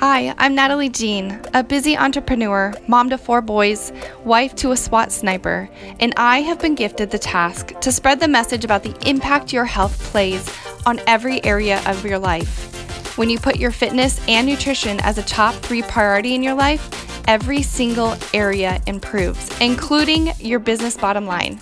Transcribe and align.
Hi, 0.00 0.34
I'm 0.38 0.54
Natalie 0.54 0.88
Jean, 0.88 1.38
a 1.52 1.62
busy 1.62 1.94
entrepreneur, 1.94 2.72
mom 2.88 3.10
to 3.10 3.18
four 3.18 3.42
boys, 3.42 3.92
wife 4.24 4.54
to 4.54 4.72
a 4.72 4.76
SWAT 4.76 5.12
sniper, 5.12 5.68
and 6.00 6.14
I 6.16 6.40
have 6.40 6.58
been 6.58 6.74
gifted 6.74 7.10
the 7.10 7.18
task 7.18 7.78
to 7.80 7.92
spread 7.92 8.18
the 8.18 8.26
message 8.26 8.64
about 8.64 8.82
the 8.82 8.96
impact 9.06 9.52
your 9.52 9.66
health 9.66 10.02
plays 10.04 10.50
on 10.86 11.02
every 11.06 11.44
area 11.44 11.82
of 11.84 12.02
your 12.02 12.18
life. 12.18 13.18
When 13.18 13.28
you 13.28 13.38
put 13.38 13.56
your 13.56 13.72
fitness 13.72 14.26
and 14.26 14.46
nutrition 14.46 15.00
as 15.00 15.18
a 15.18 15.22
top 15.22 15.54
three 15.56 15.82
priority 15.82 16.34
in 16.34 16.42
your 16.42 16.54
life, 16.54 16.88
every 17.28 17.60
single 17.60 18.16
area 18.32 18.80
improves, 18.86 19.50
including 19.60 20.32
your 20.38 20.60
business 20.60 20.96
bottom 20.96 21.26
line. 21.26 21.60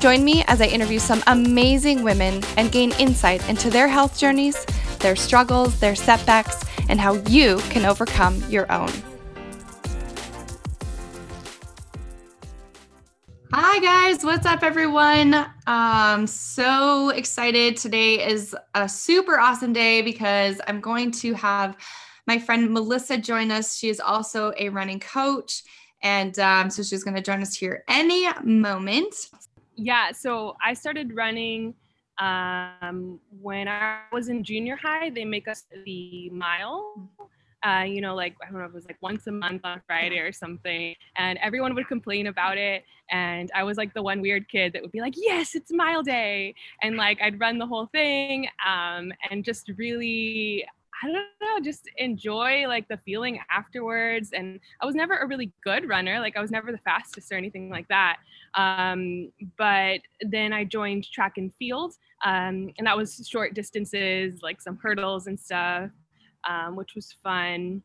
Join 0.00 0.24
me 0.24 0.44
as 0.46 0.62
I 0.62 0.66
interview 0.66 0.98
some 0.98 1.22
amazing 1.26 2.02
women 2.02 2.42
and 2.56 2.72
gain 2.72 2.92
insight 2.92 3.46
into 3.50 3.68
their 3.68 3.88
health 3.88 4.18
journeys, 4.18 4.64
their 5.00 5.14
struggles, 5.14 5.78
their 5.78 5.94
setbacks, 5.94 6.65
and 6.88 7.00
how 7.00 7.14
you 7.28 7.58
can 7.70 7.84
overcome 7.84 8.42
your 8.48 8.70
own. 8.70 8.90
Hi 13.52 13.78
guys, 13.78 14.24
what's 14.24 14.46
up 14.46 14.62
everyone? 14.62 15.34
Um 15.66 16.26
so 16.26 17.10
excited. 17.10 17.76
Today 17.76 18.26
is 18.26 18.54
a 18.74 18.88
super 18.88 19.38
awesome 19.38 19.72
day 19.72 20.02
because 20.02 20.60
I'm 20.66 20.80
going 20.80 21.10
to 21.12 21.34
have 21.34 21.76
my 22.26 22.38
friend 22.38 22.70
Melissa 22.72 23.18
join 23.18 23.50
us. 23.50 23.76
She 23.78 23.88
is 23.88 24.00
also 24.00 24.52
a 24.58 24.68
running 24.68 25.00
coach 25.00 25.62
and 26.02 26.38
um, 26.38 26.70
so 26.70 26.82
she's 26.82 27.02
going 27.02 27.16
to 27.16 27.22
join 27.22 27.42
us 27.42 27.54
here 27.54 27.84
any 27.88 28.28
moment. 28.44 29.14
Yeah, 29.74 30.12
so 30.12 30.56
I 30.64 30.74
started 30.74 31.14
running 31.14 31.74
um, 32.18 33.20
when 33.40 33.68
I 33.68 34.00
was 34.12 34.28
in 34.28 34.42
junior 34.42 34.76
high. 34.76 35.10
They 35.10 35.24
make 35.24 35.48
us 35.48 35.64
the 35.84 36.30
mile. 36.30 37.08
Uh, 37.66 37.82
you 37.82 38.00
know, 38.00 38.14
like 38.14 38.36
I 38.46 38.50
don't 38.50 38.60
know, 38.60 38.66
it 38.66 38.72
was 38.72 38.86
like 38.86 38.98
once 39.00 39.26
a 39.26 39.32
month 39.32 39.62
on 39.64 39.82
Friday 39.86 40.18
or 40.18 40.30
something, 40.30 40.94
and 41.16 41.38
everyone 41.42 41.74
would 41.74 41.88
complain 41.88 42.28
about 42.28 42.58
it. 42.58 42.84
And 43.10 43.50
I 43.54 43.64
was 43.64 43.76
like 43.76 43.92
the 43.94 44.02
one 44.02 44.20
weird 44.20 44.48
kid 44.48 44.72
that 44.72 44.82
would 44.82 44.92
be 44.92 45.00
like, 45.00 45.14
"Yes, 45.16 45.54
it's 45.54 45.72
mile 45.72 46.02
day," 46.02 46.54
and 46.82 46.96
like 46.96 47.20
I'd 47.20 47.40
run 47.40 47.58
the 47.58 47.66
whole 47.66 47.86
thing, 47.86 48.46
um, 48.64 49.12
and 49.30 49.44
just 49.44 49.70
really 49.76 50.64
I 51.02 51.06
don't 51.06 51.14
know, 51.14 51.60
just 51.62 51.88
enjoy 51.96 52.66
like 52.66 52.88
the 52.88 52.96
feeling 52.98 53.38
afterwards. 53.50 54.30
And 54.32 54.60
I 54.80 54.86
was 54.86 54.94
never 54.94 55.16
a 55.16 55.26
really 55.26 55.52
good 55.62 55.88
runner. 55.88 56.20
Like 56.20 56.36
I 56.36 56.40
was 56.40 56.50
never 56.50 56.72
the 56.72 56.78
fastest 56.78 57.30
or 57.30 57.36
anything 57.36 57.68
like 57.70 57.88
that. 57.88 58.18
Um, 58.54 59.30
but 59.58 60.00
then 60.22 60.52
I 60.52 60.64
joined 60.64 61.10
track 61.10 61.34
and 61.36 61.52
field, 61.58 61.94
um, 62.24 62.72
and 62.78 62.86
that 62.86 62.96
was 62.96 63.28
short 63.30 63.54
distances, 63.54 64.40
like 64.42 64.60
some 64.60 64.78
hurdles 64.82 65.26
and 65.26 65.38
stuff, 65.38 65.90
um, 66.48 66.76
which 66.76 66.94
was 66.94 67.14
fun. 67.22 67.82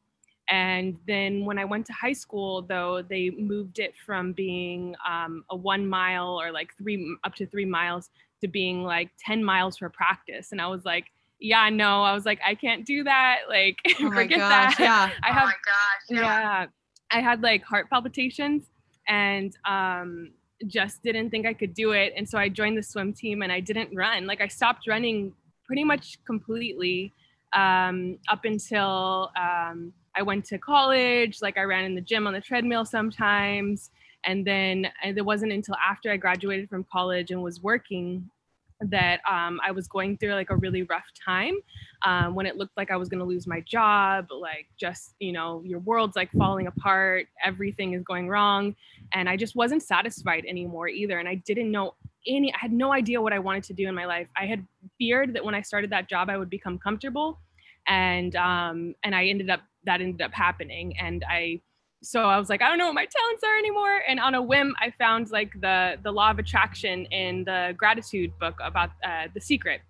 And 0.49 0.97
then 1.07 1.45
when 1.45 1.57
I 1.57 1.65
went 1.65 1.85
to 1.87 1.93
high 1.93 2.13
school, 2.13 2.61
though, 2.61 3.01
they 3.01 3.29
moved 3.31 3.79
it 3.79 3.93
from 4.05 4.33
being 4.33 4.95
um, 5.07 5.45
a 5.49 5.55
one 5.55 5.87
mile 5.87 6.39
or 6.39 6.51
like 6.51 6.75
three 6.77 7.15
up 7.23 7.35
to 7.35 7.45
three 7.45 7.65
miles 7.65 8.09
to 8.41 8.47
being 8.47 8.83
like 8.83 9.11
10 9.25 9.43
miles 9.43 9.77
for 9.77 9.89
practice. 9.89 10.51
And 10.51 10.61
I 10.61 10.67
was 10.67 10.83
like, 10.83 11.05
yeah, 11.41 11.69
no, 11.69 12.03
I 12.03 12.13
was 12.13 12.23
like, 12.23 12.39
I 12.45 12.53
can't 12.53 12.85
do 12.85 13.03
that. 13.03 13.39
Like, 13.49 13.77
oh 13.99 14.11
forget 14.11 14.37
gosh, 14.37 14.77
that. 14.77 14.79
Yeah. 14.79 15.11
I 15.23 15.33
have, 15.33 15.43
oh 15.43 15.45
my 15.47 15.51
gosh. 15.51 16.01
Yeah. 16.09 16.21
yeah, 16.21 16.65
I 17.11 17.19
had 17.19 17.41
like 17.41 17.63
heart 17.63 17.89
palpitations 17.89 18.65
and 19.07 19.57
um, 19.65 20.31
just 20.67 21.01
didn't 21.01 21.31
think 21.31 21.47
I 21.47 21.53
could 21.53 21.73
do 21.73 21.91
it. 21.93 22.13
And 22.15 22.29
so 22.29 22.37
I 22.37 22.47
joined 22.47 22.77
the 22.77 22.83
swim 22.83 23.11
team 23.11 23.41
and 23.41 23.51
I 23.51 23.59
didn't 23.59 23.89
run. 23.93 24.27
Like, 24.27 24.39
I 24.39 24.47
stopped 24.47 24.87
running 24.87 25.33
pretty 25.65 25.83
much 25.83 26.19
completely 26.25 27.11
um, 27.53 28.19
up 28.29 28.45
until 28.45 29.31
um, 29.35 29.91
I 30.15 30.21
went 30.21 30.45
to 30.45 30.59
college. 30.59 31.41
Like, 31.41 31.57
I 31.57 31.63
ran 31.63 31.85
in 31.85 31.95
the 31.95 32.01
gym 32.01 32.27
on 32.27 32.33
the 32.33 32.41
treadmill 32.41 32.85
sometimes. 32.85 33.89
And 34.23 34.45
then 34.45 34.87
and 35.03 35.17
it 35.17 35.25
wasn't 35.25 35.51
until 35.51 35.75
after 35.75 36.11
I 36.11 36.17
graduated 36.17 36.69
from 36.69 36.85
college 36.91 37.31
and 37.31 37.41
was 37.41 37.63
working 37.63 38.29
that 38.89 39.21
um, 39.29 39.59
I 39.65 39.71
was 39.71 39.87
going 39.87 40.17
through 40.17 40.33
like 40.33 40.49
a 40.49 40.55
really 40.55 40.83
rough 40.83 41.07
time 41.23 41.55
um, 42.03 42.35
when 42.35 42.45
it 42.45 42.57
looked 42.57 42.75
like 42.77 42.91
I 42.91 42.97
was 42.97 43.09
going 43.09 43.19
to 43.19 43.25
lose 43.25 43.47
my 43.47 43.61
job, 43.61 44.27
like 44.31 44.67
just, 44.79 45.15
you 45.19 45.31
know, 45.31 45.61
your 45.65 45.79
world's 45.79 46.15
like 46.15 46.31
falling 46.31 46.67
apart, 46.67 47.27
everything 47.43 47.93
is 47.93 48.03
going 48.03 48.27
wrong. 48.27 48.75
And 49.13 49.29
I 49.29 49.37
just 49.37 49.55
wasn't 49.55 49.83
satisfied 49.83 50.45
anymore 50.47 50.87
either. 50.87 51.19
And 51.19 51.29
I 51.29 51.35
didn't 51.35 51.71
know 51.71 51.95
any, 52.27 52.53
I 52.53 52.57
had 52.59 52.71
no 52.71 52.91
idea 52.91 53.21
what 53.21 53.33
I 53.33 53.39
wanted 53.39 53.63
to 53.65 53.73
do 53.73 53.87
in 53.87 53.95
my 53.95 54.05
life. 54.05 54.27
I 54.37 54.45
had 54.45 54.65
feared 54.97 55.33
that 55.35 55.43
when 55.43 55.55
I 55.55 55.61
started 55.61 55.89
that 55.91 56.09
job, 56.09 56.29
I 56.29 56.37
would 56.37 56.49
become 56.49 56.77
comfortable. 56.77 57.39
And, 57.87 58.35
um, 58.35 58.95
and 59.03 59.15
I 59.15 59.25
ended 59.25 59.49
up, 59.49 59.61
that 59.85 60.01
ended 60.01 60.21
up 60.21 60.31
happening. 60.33 60.97
And 60.99 61.23
I, 61.29 61.61
so 62.03 62.23
I 62.23 62.39
was 62.39 62.49
like, 62.49 62.61
I 62.61 62.69
don't 62.69 62.77
know 62.77 62.87
what 62.87 62.95
my 62.95 63.05
talents 63.05 63.43
are 63.43 63.57
anymore. 63.57 64.01
And 64.07 64.19
on 64.19 64.33
a 64.33 64.41
whim, 64.41 64.75
I 64.79 64.91
found 64.97 65.31
like 65.31 65.59
the 65.61 65.97
the 66.03 66.11
law 66.11 66.31
of 66.31 66.39
attraction 66.39 67.05
in 67.05 67.43
the 67.43 67.75
gratitude 67.77 68.31
book 68.39 68.55
about 68.61 68.89
uh, 69.03 69.27
the 69.33 69.41
secret, 69.41 69.81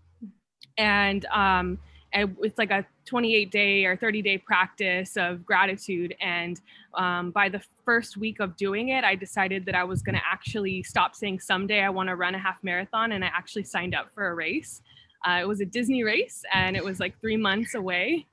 and 0.77 1.25
um, 1.27 1.79
and 2.13 2.35
it's 2.41 2.57
like 2.57 2.71
a 2.71 2.85
28 3.05 3.51
day 3.51 3.85
or 3.85 3.95
30 3.95 4.21
day 4.21 4.37
practice 4.37 5.15
of 5.15 5.45
gratitude. 5.45 6.13
And 6.19 6.59
um, 6.93 7.31
by 7.31 7.47
the 7.47 7.61
first 7.85 8.17
week 8.17 8.41
of 8.41 8.57
doing 8.57 8.89
it, 8.89 9.05
I 9.05 9.15
decided 9.15 9.65
that 9.65 9.75
I 9.75 9.85
was 9.85 10.01
going 10.01 10.15
to 10.15 10.21
actually 10.29 10.83
stop 10.83 11.15
saying 11.15 11.39
someday 11.39 11.81
I 11.81 11.89
want 11.89 12.09
to 12.09 12.15
run 12.15 12.35
a 12.35 12.39
half 12.39 12.61
marathon, 12.63 13.13
and 13.13 13.23
I 13.23 13.27
actually 13.27 13.63
signed 13.63 13.95
up 13.95 14.09
for 14.13 14.27
a 14.27 14.35
race. 14.35 14.81
Uh, 15.25 15.39
it 15.41 15.47
was 15.47 15.61
a 15.61 15.65
Disney 15.65 16.03
race, 16.03 16.43
and 16.53 16.75
it 16.75 16.83
was 16.83 16.99
like 16.99 17.19
three 17.21 17.37
months 17.37 17.75
away 17.75 18.25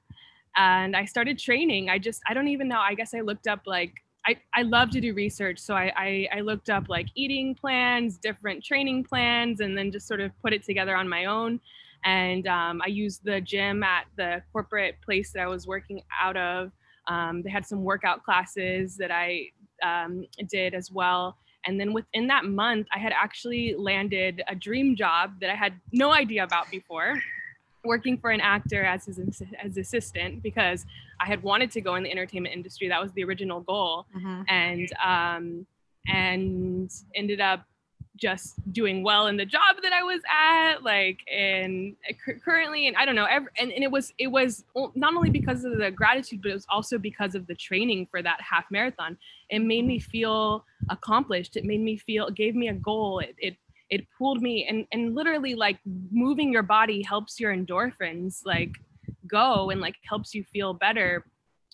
and 0.58 0.96
I 0.96 1.04
started 1.04 1.38
training. 1.38 1.88
I 1.88 1.98
just 1.98 2.20
I 2.28 2.34
don't 2.34 2.48
even 2.48 2.69
know. 2.69 2.80
I 2.80 2.94
guess 2.94 3.14
I 3.14 3.20
looked 3.20 3.46
up 3.46 3.60
like 3.66 3.94
I, 4.26 4.36
I 4.54 4.62
love 4.62 4.91
to 4.91 5.00
do 5.00 5.14
research. 5.14 5.58
So 5.58 5.74
I, 5.74 5.91
I, 5.96 6.28
I 6.36 6.41
looked 6.41 6.69
up 6.69 6.91
like 6.91 7.06
eating 7.14 7.54
plans, 7.54 8.19
different 8.19 8.62
training 8.62 9.04
plans, 9.04 9.60
and 9.60 9.78
then 9.78 9.91
just 9.91 10.06
sort 10.06 10.20
of 10.20 10.32
put 10.42 10.52
it 10.52 10.62
together 10.64 10.94
on 10.94 11.08
my 11.08 11.24
own. 11.24 11.60
And 12.04 12.47
um, 12.47 12.82
I 12.84 12.88
used 12.88 13.24
the 13.24 13.41
gym 13.41 13.82
at 13.82 14.04
the 14.18 14.42
corporate 14.52 14.97
place 15.02 15.32
that 15.32 15.41
I 15.41 15.47
was 15.47 15.66
working 15.66 16.02
out 16.20 16.36
of. 16.36 16.72
Um, 17.06 17.42
they 17.42 17.48
had 17.48 17.64
some 17.64 17.82
workout 17.82 18.22
classes 18.22 18.98
that 18.98 19.10
I 19.10 19.47
um, 19.82 20.26
did 20.50 20.74
as 20.74 20.92
well. 20.92 21.38
And 21.66 21.80
then 21.80 21.94
within 21.94 22.26
that 22.26 22.44
month, 22.44 22.86
I 22.94 22.98
had 22.98 23.12
actually 23.12 23.74
landed 23.78 24.42
a 24.47 24.54
dream 24.54 24.94
job 24.94 25.41
that 25.41 25.48
I 25.48 25.54
had 25.54 25.72
no 25.92 26.12
idea 26.12 26.44
about 26.44 26.70
before 26.70 27.14
working 27.94 28.16
for 28.22 28.31
an 28.31 28.41
actor 28.41 28.82
as 28.94 29.00
his 29.06 29.19
as 29.66 29.72
assistant 29.84 30.32
because 30.49 30.81
I 31.25 31.26
had 31.32 31.41
wanted 31.50 31.71
to 31.76 31.81
go 31.81 31.93
in 31.97 32.03
the 32.04 32.10
entertainment 32.16 32.54
industry. 32.54 32.87
That 32.88 33.03
was 33.04 33.12
the 33.12 33.25
original 33.28 33.60
goal, 33.72 34.06
Mm-hmm. 34.16 34.43
and 34.62 34.88
um, 35.12 35.44
and 36.06 36.91
ended 37.15 37.41
up 37.41 37.60
just 38.16 38.54
doing 38.72 39.04
well 39.04 39.28
in 39.28 39.37
the 39.37 39.44
job 39.47 39.77
that 39.84 39.93
I 39.93 40.03
was 40.03 40.21
at, 40.28 40.82
like 40.82 41.19
and 41.32 41.94
currently, 42.44 42.88
and 42.88 42.97
I 42.97 43.04
don't 43.06 43.15
know, 43.15 43.27
every, 43.37 43.48
and, 43.60 43.71
and 43.71 43.82
it 43.84 43.91
was 43.97 44.12
it 44.19 44.27
was 44.27 44.65
not 44.97 45.15
only 45.15 45.31
because 45.31 45.65
of 45.65 45.72
the 45.78 45.91
gratitude, 45.91 46.43
but 46.43 46.50
it 46.50 46.54
was 46.54 46.66
also 46.69 46.98
because 46.98 47.34
of 47.38 47.47
the 47.47 47.54
training 47.54 48.09
for 48.10 48.21
that 48.22 48.38
half 48.41 48.65
marathon. 48.71 49.16
It 49.50 49.60
made 49.60 49.87
me 49.87 49.98
feel 50.00 50.65
accomplished. 50.91 51.56
It 51.56 51.65
made 51.65 51.81
me 51.81 51.97
feel, 51.97 52.27
it 52.27 52.34
gave 52.34 52.54
me 52.62 52.69
a 52.69 52.75
goal. 52.75 53.21
It, 53.21 53.34
it 53.38 53.56
it 53.91 54.06
pulled 54.16 54.43
me 54.43 54.66
and 54.69 54.87
and 54.93 55.15
literally 55.15 55.54
like 55.54 55.78
moving 56.10 56.53
your 56.53 56.62
body 56.62 57.03
helps 57.03 57.41
your 57.41 57.54
endorphins 57.54 58.41
like 58.44 58.72
go 59.26 59.71
and 59.71 59.81
like 59.81 59.97
helps 60.04 60.34
you 60.34 60.44
feel 60.44 60.75
better 60.75 61.25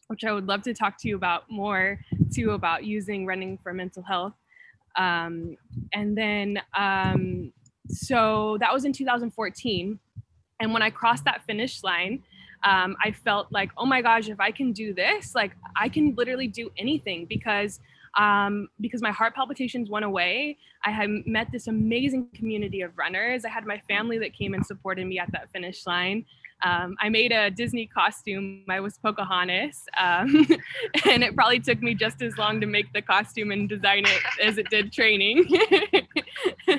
which 0.08 0.24
i 0.24 0.32
would 0.32 0.46
love 0.46 0.62
to 0.62 0.74
talk 0.74 0.96
to 0.98 1.08
you 1.08 1.16
about 1.16 1.44
more 1.50 1.98
too 2.34 2.50
about 2.50 2.84
using 2.84 3.26
running 3.26 3.58
for 3.62 3.72
mental 3.72 4.02
health. 4.02 4.34
Um, 4.96 5.56
and 5.92 6.16
then 6.16 6.60
um, 6.76 7.52
so 7.88 8.56
that 8.60 8.72
was 8.72 8.84
in 8.84 8.92
2014 8.92 9.98
and 10.60 10.72
when 10.72 10.82
i 10.82 10.88
crossed 10.88 11.24
that 11.24 11.42
finish 11.46 11.82
line 11.82 12.22
um, 12.64 12.96
i 13.04 13.10
felt 13.10 13.48
like 13.50 13.70
oh 13.76 13.84
my 13.84 14.00
gosh 14.00 14.28
if 14.28 14.40
i 14.40 14.50
can 14.50 14.72
do 14.72 14.94
this 14.94 15.34
like 15.34 15.50
i 15.76 15.86
can 15.86 16.14
literally 16.14 16.46
do 16.46 16.70
anything 16.78 17.26
because 17.28 17.80
um, 18.16 18.68
because 18.80 19.02
my 19.02 19.10
heart 19.10 19.34
palpitations 19.34 19.90
went 19.90 20.04
away. 20.04 20.56
I 20.84 20.90
had 20.90 21.10
met 21.26 21.48
this 21.52 21.66
amazing 21.66 22.28
community 22.34 22.82
of 22.82 22.96
runners. 22.96 23.44
I 23.44 23.48
had 23.48 23.66
my 23.66 23.80
family 23.88 24.18
that 24.18 24.32
came 24.32 24.54
and 24.54 24.64
supported 24.64 25.06
me 25.06 25.18
at 25.18 25.30
that 25.32 25.50
finish 25.50 25.86
line. 25.86 26.24
Um, 26.62 26.96
I 27.00 27.08
made 27.10 27.32
a 27.32 27.50
Disney 27.50 27.86
costume. 27.86 28.64
I 28.70 28.80
was 28.80 28.96
Pocahontas, 28.98 29.84
um, 29.98 30.46
and 31.10 31.22
it 31.22 31.34
probably 31.34 31.60
took 31.60 31.82
me 31.82 31.94
just 31.94 32.22
as 32.22 32.38
long 32.38 32.60
to 32.60 32.66
make 32.66 32.90
the 32.92 33.02
costume 33.02 33.50
and 33.50 33.68
design 33.68 34.04
it 34.06 34.22
as 34.42 34.56
it 34.56 34.70
did 34.70 34.90
training. 34.92 35.44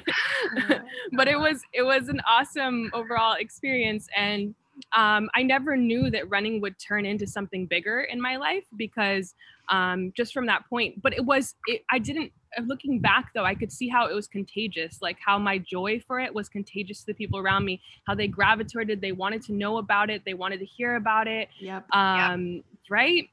but 1.14 1.28
it 1.28 1.40
was 1.40 1.62
it 1.74 1.84
was 1.84 2.10
an 2.10 2.22
awesome 2.28 2.90
overall 2.94 3.34
experience, 3.34 4.08
and 4.16 4.56
um, 4.96 5.30
I 5.36 5.44
never 5.44 5.76
knew 5.76 6.10
that 6.12 6.30
running 6.30 6.62
would 6.62 6.76
turn 6.80 7.06
into 7.06 7.28
something 7.28 7.66
bigger 7.66 8.02
in 8.02 8.22
my 8.22 8.38
life 8.38 8.64
because 8.78 9.34
um, 9.70 10.14
just 10.16 10.34
from 10.34 10.46
that 10.46 10.68
point. 10.70 11.02
But 11.02 11.14
it 11.14 11.26
was, 11.26 11.56
it, 11.68 11.82
I 11.92 12.00
didn't, 12.00 12.32
uh, 12.58 12.62
looking 12.66 13.00
back 13.00 13.32
though, 13.34 13.44
I 13.44 13.56
could 13.56 13.72
see 13.72 13.90
how 13.90 14.08
it 14.08 14.14
was 14.14 14.28
contagious, 14.28 15.00
like 15.02 15.18
how 15.26 15.38
my 15.38 15.58
joy 15.58 16.02
for 16.06 16.20
it 16.20 16.34
was 16.34 16.48
contagious 16.48 17.00
to 17.02 17.08
the 17.08 17.14
people 17.14 17.40
around 17.40 17.66
me, 17.66 17.82
how 18.08 18.16
they 18.16 18.28
gravitated, 18.28 19.02
they 19.02 19.12
wanted 19.12 19.42
to 19.44 19.54
know 19.54 19.78
about 19.78 20.10
it, 20.10 20.24
they 20.26 20.34
wanted 20.34 20.60
to 20.60 20.66
hear 20.66 20.96
about 20.96 21.28
it. 21.28 21.50
Yep. 21.60 21.86
Um, 21.92 22.64
right? 22.90 23.30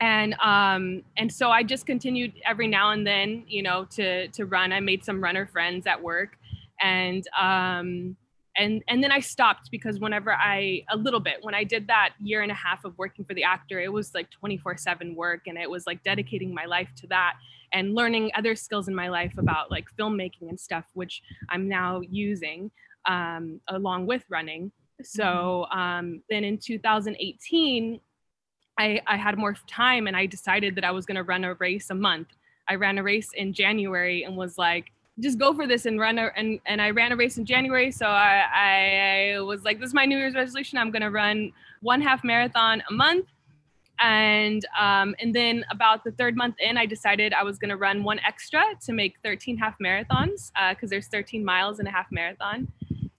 And 0.00 0.34
um, 0.42 1.02
and 1.16 1.32
so 1.32 1.50
I 1.50 1.62
just 1.62 1.86
continued 1.86 2.34
every 2.44 2.66
now 2.66 2.90
and 2.90 3.06
then, 3.06 3.44
you 3.48 3.62
know, 3.62 3.86
to 3.92 4.28
to 4.28 4.44
run. 4.44 4.70
I 4.70 4.80
made 4.80 5.02
some 5.02 5.24
runner 5.24 5.46
friends 5.46 5.86
at 5.86 6.02
work, 6.02 6.36
and 6.82 7.26
um, 7.40 8.14
and 8.58 8.82
and 8.88 9.02
then 9.02 9.12
I 9.12 9.20
stopped 9.20 9.70
because 9.70 9.98
whenever 9.98 10.32
I 10.32 10.84
a 10.90 10.96
little 10.96 11.20
bit 11.20 11.38
when 11.42 11.54
I 11.54 11.64
did 11.64 11.86
that 11.88 12.14
year 12.20 12.42
and 12.42 12.50
a 12.50 12.54
half 12.54 12.84
of 12.84 12.96
working 12.98 13.24
for 13.24 13.34
the 13.34 13.44
actor, 13.44 13.80
it 13.80 13.92
was 13.92 14.14
like 14.14 14.28
24/7 14.30 15.14
work, 15.14 15.46
and 15.46 15.58
it 15.58 15.70
was 15.70 15.86
like 15.86 16.02
dedicating 16.02 16.54
my 16.54 16.64
life 16.64 16.88
to 16.96 17.06
that 17.08 17.34
and 17.72 17.94
learning 17.94 18.30
other 18.34 18.54
skills 18.54 18.88
in 18.88 18.94
my 18.94 19.08
life 19.08 19.36
about 19.38 19.70
like 19.70 19.86
filmmaking 19.98 20.48
and 20.48 20.58
stuff, 20.58 20.84
which 20.94 21.22
I'm 21.50 21.68
now 21.68 22.00
using 22.00 22.70
um, 23.06 23.60
along 23.68 24.06
with 24.06 24.24
running. 24.28 24.72
So 25.02 25.66
mm-hmm. 25.70 25.78
um, 25.78 26.22
then 26.30 26.44
in 26.44 26.58
2018, 26.58 28.00
I, 28.78 29.00
I 29.06 29.16
had 29.16 29.38
more 29.38 29.56
time 29.66 30.06
and 30.06 30.16
I 30.16 30.26
decided 30.26 30.74
that 30.76 30.84
I 30.84 30.90
was 30.90 31.06
going 31.06 31.16
to 31.16 31.22
run 31.22 31.44
a 31.44 31.54
race 31.54 31.90
a 31.90 31.94
month. 31.94 32.28
I 32.68 32.74
ran 32.74 32.98
a 32.98 33.02
race 33.02 33.30
in 33.34 33.52
January 33.52 34.24
and 34.24 34.36
was 34.36 34.58
like, 34.58 34.86
just 35.20 35.38
go 35.38 35.54
for 35.54 35.66
this 35.66 35.86
and 35.86 35.98
run 35.98 36.18
a, 36.18 36.30
and 36.36 36.60
and 36.66 36.80
I 36.80 36.90
ran 36.90 37.12
a 37.12 37.16
race 37.16 37.38
in 37.38 37.44
January. 37.44 37.90
So 37.90 38.06
I, 38.06 39.34
I 39.34 39.40
was 39.40 39.64
like, 39.64 39.80
this 39.80 39.88
is 39.88 39.94
my 39.94 40.04
New 40.04 40.18
Year's 40.18 40.34
resolution. 40.34 40.78
I'm 40.78 40.90
gonna 40.90 41.10
run 41.10 41.52
one 41.80 42.00
half 42.00 42.22
marathon 42.24 42.82
a 42.90 42.92
month. 42.92 43.26
And 43.98 44.66
um, 44.78 45.14
and 45.20 45.34
then 45.34 45.64
about 45.70 46.04
the 46.04 46.10
third 46.12 46.36
month 46.36 46.56
in, 46.58 46.76
I 46.76 46.84
decided 46.84 47.32
I 47.32 47.42
was 47.42 47.58
gonna 47.58 47.76
run 47.76 48.04
one 48.04 48.18
extra 48.26 48.62
to 48.84 48.92
make 48.92 49.16
13 49.24 49.56
half 49.56 49.74
marathons 49.82 50.50
because 50.70 50.90
uh, 50.90 50.90
there's 50.90 51.08
13 51.08 51.44
miles 51.44 51.80
in 51.80 51.86
a 51.86 51.90
half 51.90 52.06
marathon 52.12 52.68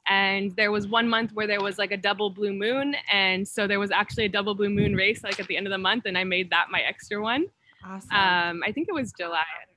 and 0.10 0.56
there 0.56 0.72
was 0.72 0.88
one 0.88 1.08
month 1.08 1.32
where 1.34 1.48
there 1.48 1.62
was 1.62 1.78
like 1.78 1.92
a 1.92 1.98
double 1.98 2.30
blue 2.30 2.54
moon 2.54 2.96
and 3.12 3.48
so 3.48 3.68
there 3.68 3.80
was 3.80 3.92
actually 3.92 4.26
a 4.26 4.30
double 4.30 4.56
blue 4.56 4.70
moon 4.70 4.96
race 4.96 5.24
like 5.24 5.40
at 5.40 5.48
the 5.48 5.58
end 5.58 5.68
of 5.68 5.72
the 5.72 5.78
month 5.78 6.06
and 6.06 6.18
i 6.18 6.24
made 6.24 6.50
that 6.50 6.68
my 6.72 6.80
extra 6.82 7.22
one 7.22 7.46
awesome. 7.86 8.10
um, 8.12 8.62
i 8.66 8.72
think 8.72 8.88
it 8.88 8.94
was 8.94 9.12
july 9.14 9.38
i 9.38 9.66
don't 9.66 9.77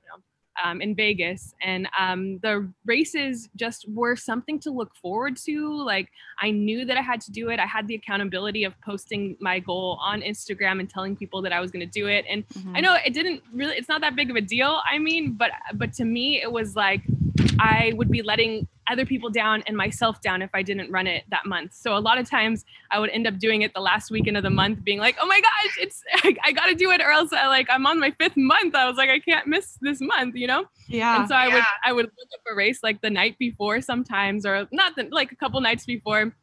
um, 0.63 0.81
in 0.81 0.95
vegas 0.95 1.53
and 1.61 1.87
um, 1.97 2.39
the 2.39 2.69
races 2.85 3.49
just 3.55 3.85
were 3.89 4.15
something 4.15 4.59
to 4.59 4.71
look 4.71 4.95
forward 4.95 5.37
to 5.37 5.73
like 5.83 6.09
i 6.41 6.51
knew 6.51 6.85
that 6.85 6.97
i 6.97 7.01
had 7.01 7.21
to 7.21 7.31
do 7.31 7.49
it 7.49 7.59
i 7.59 7.65
had 7.65 7.87
the 7.87 7.95
accountability 7.95 8.63
of 8.63 8.73
posting 8.81 9.35
my 9.39 9.59
goal 9.59 9.99
on 10.01 10.21
instagram 10.21 10.79
and 10.79 10.89
telling 10.89 11.15
people 11.15 11.41
that 11.41 11.53
i 11.53 11.59
was 11.59 11.71
going 11.71 11.85
to 11.85 11.91
do 11.91 12.07
it 12.07 12.25
and 12.29 12.47
mm-hmm. 12.49 12.75
i 12.75 12.79
know 12.79 12.97
it 13.05 13.13
didn't 13.13 13.41
really 13.53 13.75
it's 13.75 13.89
not 13.89 14.01
that 14.01 14.15
big 14.15 14.29
of 14.29 14.35
a 14.35 14.41
deal 14.41 14.81
i 14.89 14.97
mean 14.97 15.33
but 15.33 15.51
but 15.75 15.93
to 15.93 16.05
me 16.05 16.41
it 16.41 16.51
was 16.51 16.75
like 16.75 17.01
i 17.59 17.93
would 17.95 18.09
be 18.09 18.21
letting 18.21 18.67
other 18.91 19.05
people 19.05 19.29
down 19.29 19.63
and 19.67 19.77
myself 19.77 20.21
down 20.21 20.41
if 20.41 20.49
I 20.53 20.61
didn't 20.61 20.91
run 20.91 21.07
it 21.07 21.23
that 21.29 21.45
month. 21.45 21.73
So 21.73 21.95
a 21.95 21.99
lot 21.99 22.17
of 22.17 22.29
times 22.29 22.65
I 22.91 22.99
would 22.99 23.09
end 23.09 23.25
up 23.25 23.39
doing 23.39 23.61
it 23.61 23.73
the 23.73 23.79
last 23.79 24.11
weekend 24.11 24.35
of 24.35 24.43
the 24.43 24.49
month, 24.49 24.83
being 24.83 24.99
like, 24.99 25.15
"Oh 25.21 25.25
my 25.25 25.39
gosh, 25.39 25.77
it's 25.79 26.03
I, 26.23 26.35
I 26.43 26.51
got 26.51 26.65
to 26.65 26.75
do 26.75 26.91
it, 26.91 27.01
or 27.01 27.09
else 27.09 27.31
I 27.31 27.47
like 27.47 27.67
I'm 27.69 27.85
on 27.85 27.99
my 27.99 28.11
fifth 28.11 28.37
month." 28.37 28.75
I 28.75 28.87
was 28.87 28.97
like, 28.97 29.09
I 29.09 29.19
can't 29.19 29.47
miss 29.47 29.77
this 29.81 30.01
month, 30.01 30.35
you 30.35 30.47
know? 30.47 30.65
Yeah. 30.87 31.19
And 31.19 31.29
so 31.29 31.35
I 31.35 31.47
yeah. 31.47 31.53
would 31.53 31.63
I 31.85 31.93
would 31.93 32.05
look 32.05 32.29
up 32.33 32.41
a 32.51 32.55
race 32.55 32.79
like 32.83 33.01
the 33.01 33.09
night 33.09 33.37
before 33.39 33.81
sometimes, 33.81 34.45
or 34.45 34.67
not 34.71 34.95
the, 34.95 35.07
like 35.11 35.31
a 35.31 35.35
couple 35.35 35.61
nights 35.61 35.85
before. 35.85 36.33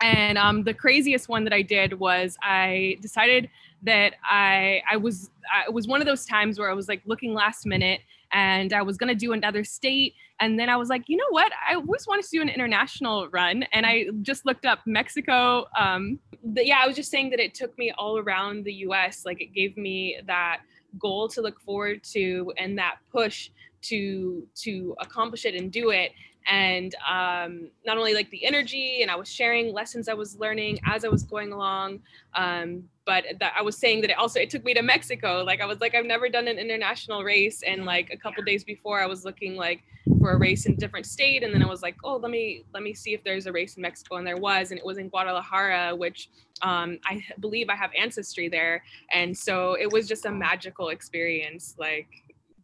And 0.00 0.38
um, 0.38 0.62
the 0.62 0.74
craziest 0.74 1.28
one 1.28 1.42
that 1.44 1.52
I 1.52 1.62
did 1.62 1.94
was 1.98 2.36
I 2.40 2.98
decided 3.02 3.50
that 3.82 4.14
I 4.24 4.82
I 4.90 4.96
was 4.96 5.30
I, 5.52 5.70
was 5.70 5.86
one 5.86 6.00
of 6.00 6.06
those 6.06 6.26
times 6.26 6.58
where 6.58 6.70
I 6.70 6.74
was 6.74 6.88
like 6.88 7.02
looking 7.06 7.32
last 7.32 7.66
minute 7.66 8.00
and 8.32 8.72
I 8.72 8.82
was 8.82 8.96
gonna 8.96 9.14
do 9.14 9.32
another 9.32 9.64
state 9.64 10.14
and 10.40 10.58
then 10.58 10.68
I 10.68 10.76
was 10.76 10.88
like, 10.88 11.04
you 11.08 11.16
know 11.16 11.30
what? 11.30 11.52
I 11.68 11.74
always 11.74 12.06
wanted 12.06 12.24
to 12.24 12.30
do 12.30 12.42
an 12.42 12.48
international 12.48 13.28
run. 13.30 13.64
And 13.72 13.84
I 13.84 14.06
just 14.22 14.46
looked 14.46 14.66
up 14.66 14.80
Mexico. 14.86 15.66
Um, 15.76 16.20
yeah, 16.54 16.80
I 16.82 16.86
was 16.86 16.94
just 16.94 17.10
saying 17.10 17.30
that 17.30 17.40
it 17.40 17.54
took 17.54 17.76
me 17.76 17.92
all 17.98 18.18
around 18.18 18.64
the 18.64 18.72
US. 18.74 19.24
Like 19.26 19.40
it 19.40 19.52
gave 19.52 19.76
me 19.76 20.18
that 20.26 20.60
goal 20.98 21.28
to 21.28 21.42
look 21.42 21.60
forward 21.60 22.02
to 22.12 22.52
and 22.56 22.78
that 22.78 22.96
push 23.10 23.50
to 23.80 24.46
to 24.54 24.94
accomplish 25.00 25.44
it 25.44 25.54
and 25.54 25.70
do 25.70 25.90
it 25.90 26.12
and 26.48 26.94
um, 27.08 27.70
not 27.84 27.98
only 27.98 28.14
like 28.14 28.30
the 28.30 28.44
energy 28.44 29.02
and 29.02 29.10
i 29.10 29.16
was 29.16 29.30
sharing 29.30 29.72
lessons 29.72 30.08
i 30.08 30.14
was 30.14 30.38
learning 30.38 30.78
as 30.86 31.04
i 31.04 31.08
was 31.08 31.22
going 31.22 31.52
along 31.52 32.00
um, 32.34 32.82
but 33.04 33.24
that 33.38 33.52
i 33.56 33.62
was 33.62 33.76
saying 33.76 34.00
that 34.00 34.10
it 34.10 34.18
also 34.18 34.40
it 34.40 34.50
took 34.50 34.64
me 34.64 34.74
to 34.74 34.82
mexico. 34.82 35.44
Like 35.44 35.60
i 35.60 35.66
was 35.66 35.80
like 35.80 35.94
i've 35.94 36.06
never 36.06 36.28
done 36.28 36.48
an 36.48 36.58
international 36.58 37.22
race 37.22 37.62
and 37.62 37.84
like 37.84 38.10
a 38.12 38.16
couple 38.16 38.42
days 38.42 38.64
before 38.64 39.00
i 39.00 39.06
was 39.06 39.24
looking 39.24 39.56
like 39.56 39.82
for 40.18 40.32
a 40.32 40.38
race 40.38 40.66
in 40.66 40.72
a 40.72 40.76
different 40.76 41.06
state 41.06 41.42
and 41.42 41.52
then 41.52 41.62
i 41.62 41.66
was 41.66 41.82
like 41.82 41.96
oh 42.02 42.16
let 42.16 42.30
me 42.30 42.64
let 42.72 42.82
me 42.82 42.94
see 42.94 43.12
if 43.12 43.22
there's 43.24 43.46
a 43.46 43.52
race 43.52 43.76
in 43.76 43.82
mexico 43.82 44.16
and 44.16 44.26
there 44.26 44.38
was 44.38 44.70
and 44.70 44.78
it 44.78 44.84
was 44.84 44.98
in 44.98 45.08
guadalajara 45.08 45.94
which 45.94 46.30
um, 46.62 46.98
i 47.04 47.22
believe 47.40 47.68
i 47.68 47.76
have 47.76 47.90
ancestry 47.96 48.48
there 48.48 48.82
and 49.12 49.36
so 49.36 49.74
it 49.74 49.90
was 49.92 50.08
just 50.08 50.24
a 50.24 50.30
magical 50.30 50.88
experience 50.88 51.74
like 51.78 52.08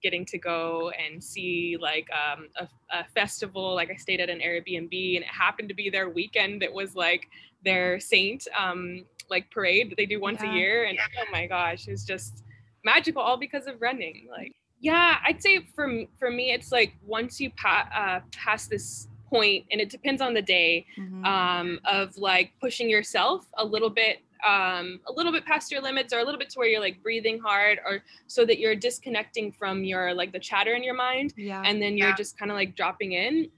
getting 0.04 0.24
to 0.26 0.38
go 0.38 0.90
and 0.90 1.24
see 1.24 1.76
like 1.80 2.06
um, 2.12 2.48
a, 2.60 2.68
a, 2.96 3.04
festival. 3.14 3.74
Like 3.74 3.90
I 3.90 3.96
stayed 3.96 4.20
at 4.20 4.28
an 4.28 4.38
Airbnb, 4.38 5.16
and 5.16 5.24
it 5.24 5.30
happened 5.30 5.70
to 5.70 5.74
be 5.74 5.88
their 5.88 6.10
weekend. 6.10 6.62
It 6.62 6.72
was 6.72 6.94
like 6.94 7.26
their 7.64 7.98
saint 7.98 8.46
um, 8.56 9.04
like 9.30 9.50
parade 9.50 9.90
that 9.90 9.96
they 9.96 10.06
do 10.06 10.20
once 10.20 10.42
yeah. 10.42 10.52
a 10.52 10.54
year, 10.54 10.84
and 10.84 10.98
oh 11.18 11.24
my 11.32 11.46
gosh, 11.46 11.88
it's 11.88 12.04
just 12.04 12.44
magical, 12.84 13.22
all 13.22 13.38
because 13.38 13.66
of 13.66 13.80
running. 13.80 14.28
Like 14.30 14.52
yeah, 14.80 15.16
I'd 15.26 15.42
say 15.42 15.66
for 15.74 16.04
for 16.18 16.30
me, 16.30 16.52
it's 16.52 16.70
like 16.70 16.94
once 17.04 17.40
you 17.40 17.50
pa- 17.50 17.88
uh, 17.94 18.20
pass 18.36 18.66
this 18.66 19.08
point, 19.30 19.64
and 19.70 19.80
it 19.80 19.88
depends 19.88 20.20
on 20.20 20.34
the 20.34 20.42
day 20.42 20.86
mm-hmm. 20.98 21.24
um, 21.24 21.80
of 21.86 22.16
like 22.18 22.52
pushing 22.60 22.90
yourself 22.90 23.46
a 23.56 23.64
little 23.64 23.90
bit 23.90 24.18
um, 24.46 25.00
a 25.06 25.12
little 25.12 25.32
bit 25.32 25.44
past 25.44 25.70
your 25.70 25.80
limits 25.80 26.12
or 26.12 26.18
a 26.18 26.24
little 26.24 26.38
bit 26.38 26.50
to 26.50 26.58
where 26.58 26.68
you're 26.68 26.80
like 26.80 27.02
breathing 27.02 27.38
hard 27.38 27.78
or 27.86 28.02
so 28.26 28.44
that 28.44 28.58
you're 28.58 28.74
disconnecting 28.74 29.52
from 29.52 29.84
your 29.84 30.14
like 30.14 30.32
the 30.32 30.38
chatter 30.38 30.74
in 30.74 30.82
your 30.82 30.94
mind 30.94 31.32
yeah. 31.36 31.62
and 31.64 31.80
then 31.80 31.96
you're 31.96 32.08
yeah. 32.08 32.16
just 32.16 32.38
kind 32.38 32.50
of 32.50 32.56
like 32.56 32.76
dropping 32.76 33.12
in 33.12 33.48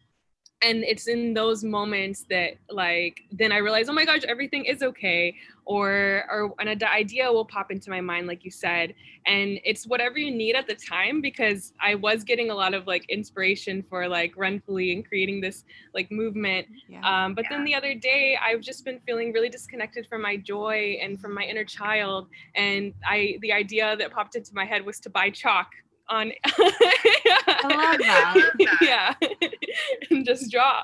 and 0.62 0.85
it's 0.85 1.06
in 1.06 1.35
those 1.35 1.62
moments 1.62 2.25
that 2.31 2.55
like 2.70 3.20
then 3.31 3.53
i 3.53 3.58
realize 3.58 3.88
oh 3.88 3.93
my 3.93 4.05
gosh 4.05 4.23
everything 4.26 4.64
is 4.64 4.82
okay 4.82 5.35
or 5.67 6.25
or 6.31 6.55
an 6.61 6.82
idea 6.85 7.31
will 7.31 7.44
pop 7.44 7.70
into 7.70 7.91
my 7.91 8.00
mind 8.00 8.26
like 8.26 8.44
you 8.44 8.50
said 8.50 8.94
and 9.26 9.58
it's 9.64 9.87
whatever 9.87 10.19
you 10.19 10.31
need 10.31 10.55
at 10.56 10.67
the 10.67 10.75
time 10.75 11.20
because 11.20 11.75
i 11.81 11.94
was 11.94 12.25
getting 12.25 12.50
a 12.50 12.55
lot 12.55 12.73
of 12.73 12.87
like 12.87 13.05
inspiration 13.11 13.85
for 13.88 14.08
like 14.08 14.32
runfully 14.37 14.93
and 14.93 15.06
creating 15.06 15.41
this 15.41 15.64
like 15.94 16.11
movement 16.11 16.67
yeah. 16.88 17.00
um, 17.25 17.35
but 17.35 17.44
yeah. 17.44 17.56
then 17.56 17.64
the 17.64 17.75
other 17.75 17.94
day 17.94 18.38
i've 18.43 18.62
just 18.62 18.85
been 18.85 18.99
feeling 19.00 19.32
really 19.32 19.50
disconnected 19.50 20.06
from 20.06 20.23
my 20.23 20.37
joy 20.37 20.97
and 21.02 21.20
from 21.20 21.35
my 21.35 21.43
inner 21.43 21.64
child 21.64 22.29
and 22.55 22.94
i 23.06 23.37
the 23.43 23.52
idea 23.52 23.95
that 23.97 24.11
popped 24.11 24.37
into 24.37 24.54
my 24.54 24.64
head 24.64 24.85
was 24.87 24.99
to 25.00 25.11
buy 25.11 25.28
chalk 25.28 25.69
on 26.09 26.33
I 26.45 27.63
love 27.65 27.99
that. 27.99 28.77
yeah. 28.81 29.15
and 30.11 30.25
just 30.25 30.51
draw. 30.51 30.83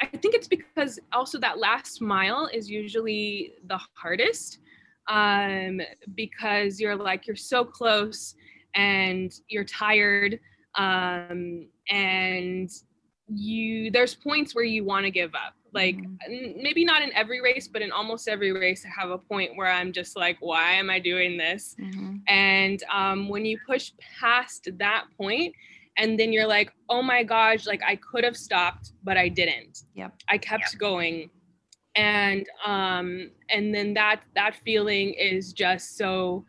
I 0.00 0.06
think 0.06 0.34
it's 0.34 0.48
because 0.48 0.98
also 1.12 1.38
that 1.38 1.58
last 1.58 2.00
mile 2.00 2.48
is 2.52 2.68
usually 2.68 3.54
the 3.66 3.78
hardest 3.94 4.58
um, 5.08 5.80
because 6.14 6.80
you're 6.80 6.96
like 6.96 7.26
you're 7.26 7.36
so 7.36 7.64
close 7.64 8.34
and 8.74 9.32
you're 9.48 9.64
tired 9.64 10.40
um, 10.76 11.66
and 11.90 12.70
you 13.28 13.90
there's 13.90 14.14
points 14.14 14.54
where 14.54 14.64
you 14.64 14.84
want 14.84 15.04
to 15.04 15.10
give 15.10 15.34
up 15.34 15.54
like 15.72 15.96
mm-hmm. 15.96 16.62
maybe 16.62 16.84
not 16.84 17.02
in 17.02 17.12
every 17.14 17.40
race 17.40 17.66
but 17.66 17.80
in 17.80 17.90
almost 17.90 18.28
every 18.28 18.52
race 18.52 18.84
i 18.84 19.00
have 19.00 19.10
a 19.10 19.16
point 19.16 19.56
where 19.56 19.70
i'm 19.70 19.92
just 19.92 20.14
like 20.14 20.36
why 20.40 20.72
am 20.72 20.90
i 20.90 20.98
doing 20.98 21.38
this 21.38 21.74
mm-hmm. 21.80 22.13
And 22.28 22.82
um, 22.92 23.28
when 23.28 23.44
you 23.44 23.58
push 23.66 23.92
past 24.20 24.68
that 24.78 25.04
point 25.16 25.54
and 25.96 26.18
then 26.18 26.32
you're 26.32 26.46
like 26.46 26.72
oh 26.88 27.02
my 27.02 27.22
gosh 27.22 27.66
like 27.66 27.82
i 27.86 27.96
could 27.96 28.24
have 28.24 28.36
stopped 28.36 28.92
but 29.04 29.16
i 29.16 29.28
didn't 29.28 29.84
yep 29.94 30.12
i 30.28 30.36
kept 30.36 30.72
yep. 30.72 30.80
going 30.80 31.30
and 31.96 32.46
um 32.66 33.30
and 33.50 33.74
then 33.74 33.94
that 33.94 34.20
that 34.34 34.56
feeling 34.64 35.14
is 35.14 35.52
just 35.52 35.96
so 35.96 36.44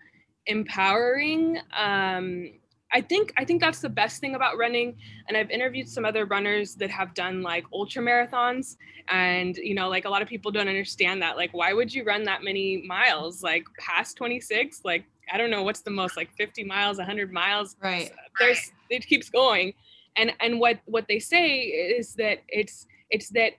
empowering 0.48 1.60
um 1.77 2.50
I 2.94 3.01
think 3.01 3.34
I 3.36 3.44
think 3.44 3.60
that's 3.60 3.82
the 3.82 3.89
best 3.89 4.22
thing 4.22 4.36
about 4.36 4.58
running. 4.58 4.96
And 5.27 5.36
I've 5.36 5.50
interviewed 5.50 5.89
some 5.89 6.05
other 6.05 6.25
runners 6.25 6.75
that 6.75 6.89
have 6.91 7.13
done 7.13 7.41
like 7.41 7.65
ultra 7.74 8.01
marathons, 8.01 8.77
and 9.10 9.58
you 9.58 9.75
know, 9.75 9.89
like 9.89 10.05
a 10.05 10.10
lot 10.10 10.22
of 10.22 10.29
people 10.29 10.50
don't 10.50 10.70
understand 10.70 11.22
that. 11.22 11.36
Like, 11.36 11.53
why 11.53 11.74
would 11.74 11.94
you 11.94 12.05
run 12.05 12.24
that 12.24 12.41
many 12.41 12.84
miles? 12.88 13.44
Like 13.44 13.65
past 13.77 14.15
26? 14.15 14.82
Like 14.86 15.03
I 15.32 15.38
don't 15.38 15.50
know 15.50 15.63
what's 15.63 15.82
the 15.82 15.91
most 15.91 16.17
like 16.17 16.29
50 16.38 16.63
miles, 16.63 16.98
100 16.98 17.32
miles. 17.32 17.75
Right. 17.82 18.12
Uh, 18.12 18.15
there's 18.39 18.72
it 18.89 19.05
keeps 19.05 19.29
going, 19.29 19.74
and 20.17 20.32
and 20.39 20.60
what 20.60 20.79
what 20.86 21.08
they 21.08 21.20
say 21.20 21.58
is 21.60 22.13
that 22.15 22.44
it's 22.48 22.86
it's 23.10 23.29
that 23.29 23.53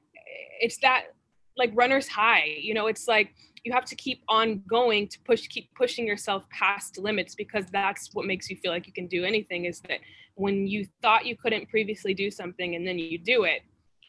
it's 0.61 0.79
that 0.79 1.07
like 1.57 1.71
runner's 1.75 2.09
high. 2.09 2.57
You 2.61 2.75
know, 2.75 2.87
it's 2.87 3.09
like 3.09 3.35
you 3.65 3.73
have 3.73 3.85
to 3.87 3.97
keep 3.97 4.23
on 4.29 4.63
going 4.69 5.09
to 5.09 5.19
push 5.21 5.49
keep 5.49 5.75
pushing 5.75 6.07
yourself 6.07 6.45
past 6.51 6.99
limits 6.99 7.35
because 7.35 7.67
that's 7.73 8.11
what 8.15 8.25
makes 8.25 8.49
you 8.49 8.57
feel 8.57 8.71
like 8.71 8.87
you 8.87 8.93
can 8.93 9.09
do 9.09 9.25
anything 9.25 9.65
is 9.65 9.81
that 9.89 9.99
when 10.37 10.67
you 10.69 10.87
thought 11.03 11.27
you 11.27 11.37
couldn't 11.37 11.69
previously 11.69 12.15
do 12.15 12.31
something 12.31 12.77
and 12.77 12.87
then 12.87 12.97
you 12.99 13.19
do 13.19 13.43
it 13.43 13.63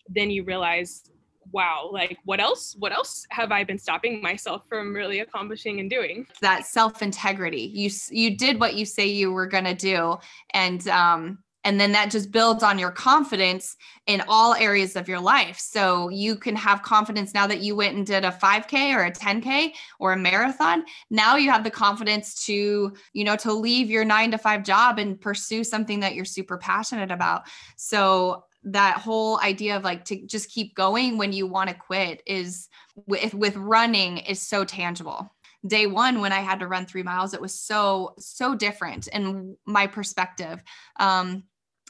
then 0.10 0.30
you 0.30 0.44
realize 0.44 1.10
wow, 1.52 1.90
like 1.92 2.18
what 2.26 2.40
else? 2.40 2.76
What 2.80 2.92
else 2.92 3.26
have 3.30 3.52
I 3.52 3.64
been 3.64 3.80
stopping 3.80 4.22
myself 4.22 4.68
from 4.68 4.94
really 4.94 5.20
accomplishing 5.20 5.80
and 5.80 5.90
doing? 5.90 6.28
That 6.42 6.66
self 6.66 7.02
integrity. 7.02 7.72
You 7.74 7.90
you 8.10 8.38
did 8.38 8.60
what 8.60 8.76
you 8.76 8.86
say 8.86 9.08
you 9.08 9.32
were 9.32 9.48
gonna 9.48 9.76
do, 9.76 10.18
and 10.54 10.88
um, 10.88 11.40
and 11.68 11.82
then 11.82 11.92
that 11.92 12.10
just 12.10 12.32
builds 12.32 12.64
on 12.64 12.80
your 12.80 12.92
confidence 12.92 13.76
in 14.06 14.24
all 14.30 14.54
areas 14.54 14.96
of 14.96 15.10
your 15.10 15.20
life 15.20 15.60
so 15.60 16.08
you 16.08 16.38
can 16.38 16.56
have 16.56 16.82
confidence 16.82 17.34
now 17.34 17.46
that 17.46 17.60
you 17.60 17.76
went 17.76 17.96
and 17.96 18.06
did 18.06 18.24
a 18.24 18.32
5k 18.32 18.96
or 18.96 19.04
a 19.04 19.12
10k 19.12 19.74
or 20.00 20.14
a 20.14 20.18
marathon 20.18 20.86
now 21.10 21.36
you 21.36 21.52
have 21.52 21.66
the 21.66 21.70
confidence 21.70 22.46
to 22.46 22.94
you 23.12 23.24
know 23.26 23.36
to 23.36 23.52
leave 23.52 23.90
your 23.90 24.06
9 24.06 24.32
to 24.32 24.38
5 24.38 24.64
job 24.64 24.98
and 24.98 25.20
pursue 25.20 25.64
something 25.64 26.00
that 26.00 26.16
you're 26.16 26.26
super 26.26 26.58
passionate 26.58 27.12
about 27.12 27.44
so 27.76 28.46
that 28.72 28.98
whole 28.98 29.40
idea 29.40 29.76
of 29.76 29.84
like 29.84 30.06
to 30.06 30.26
just 30.26 30.50
keep 30.50 30.76
going 30.76 31.18
when 31.18 31.34
you 31.34 31.48
want 31.48 31.70
to 31.70 31.76
quit 31.76 32.22
is 32.26 32.68
with 33.06 33.34
with 33.34 33.56
running 33.56 34.18
is 34.18 34.42
so 34.42 34.66
tangible. 34.66 35.34
Day 35.66 35.88
one 35.88 36.22
when 36.22 36.32
i 36.32 36.40
had 36.40 36.60
to 36.60 36.68
run 36.68 36.86
three 36.86 37.04
miles 37.04 37.34
it 37.34 37.42
was 37.42 37.60
so 37.60 38.14
so 38.20 38.56
different 38.56 39.08
in 39.08 39.58
my 39.66 39.88
perspective. 39.88 40.62
Um 41.00 41.44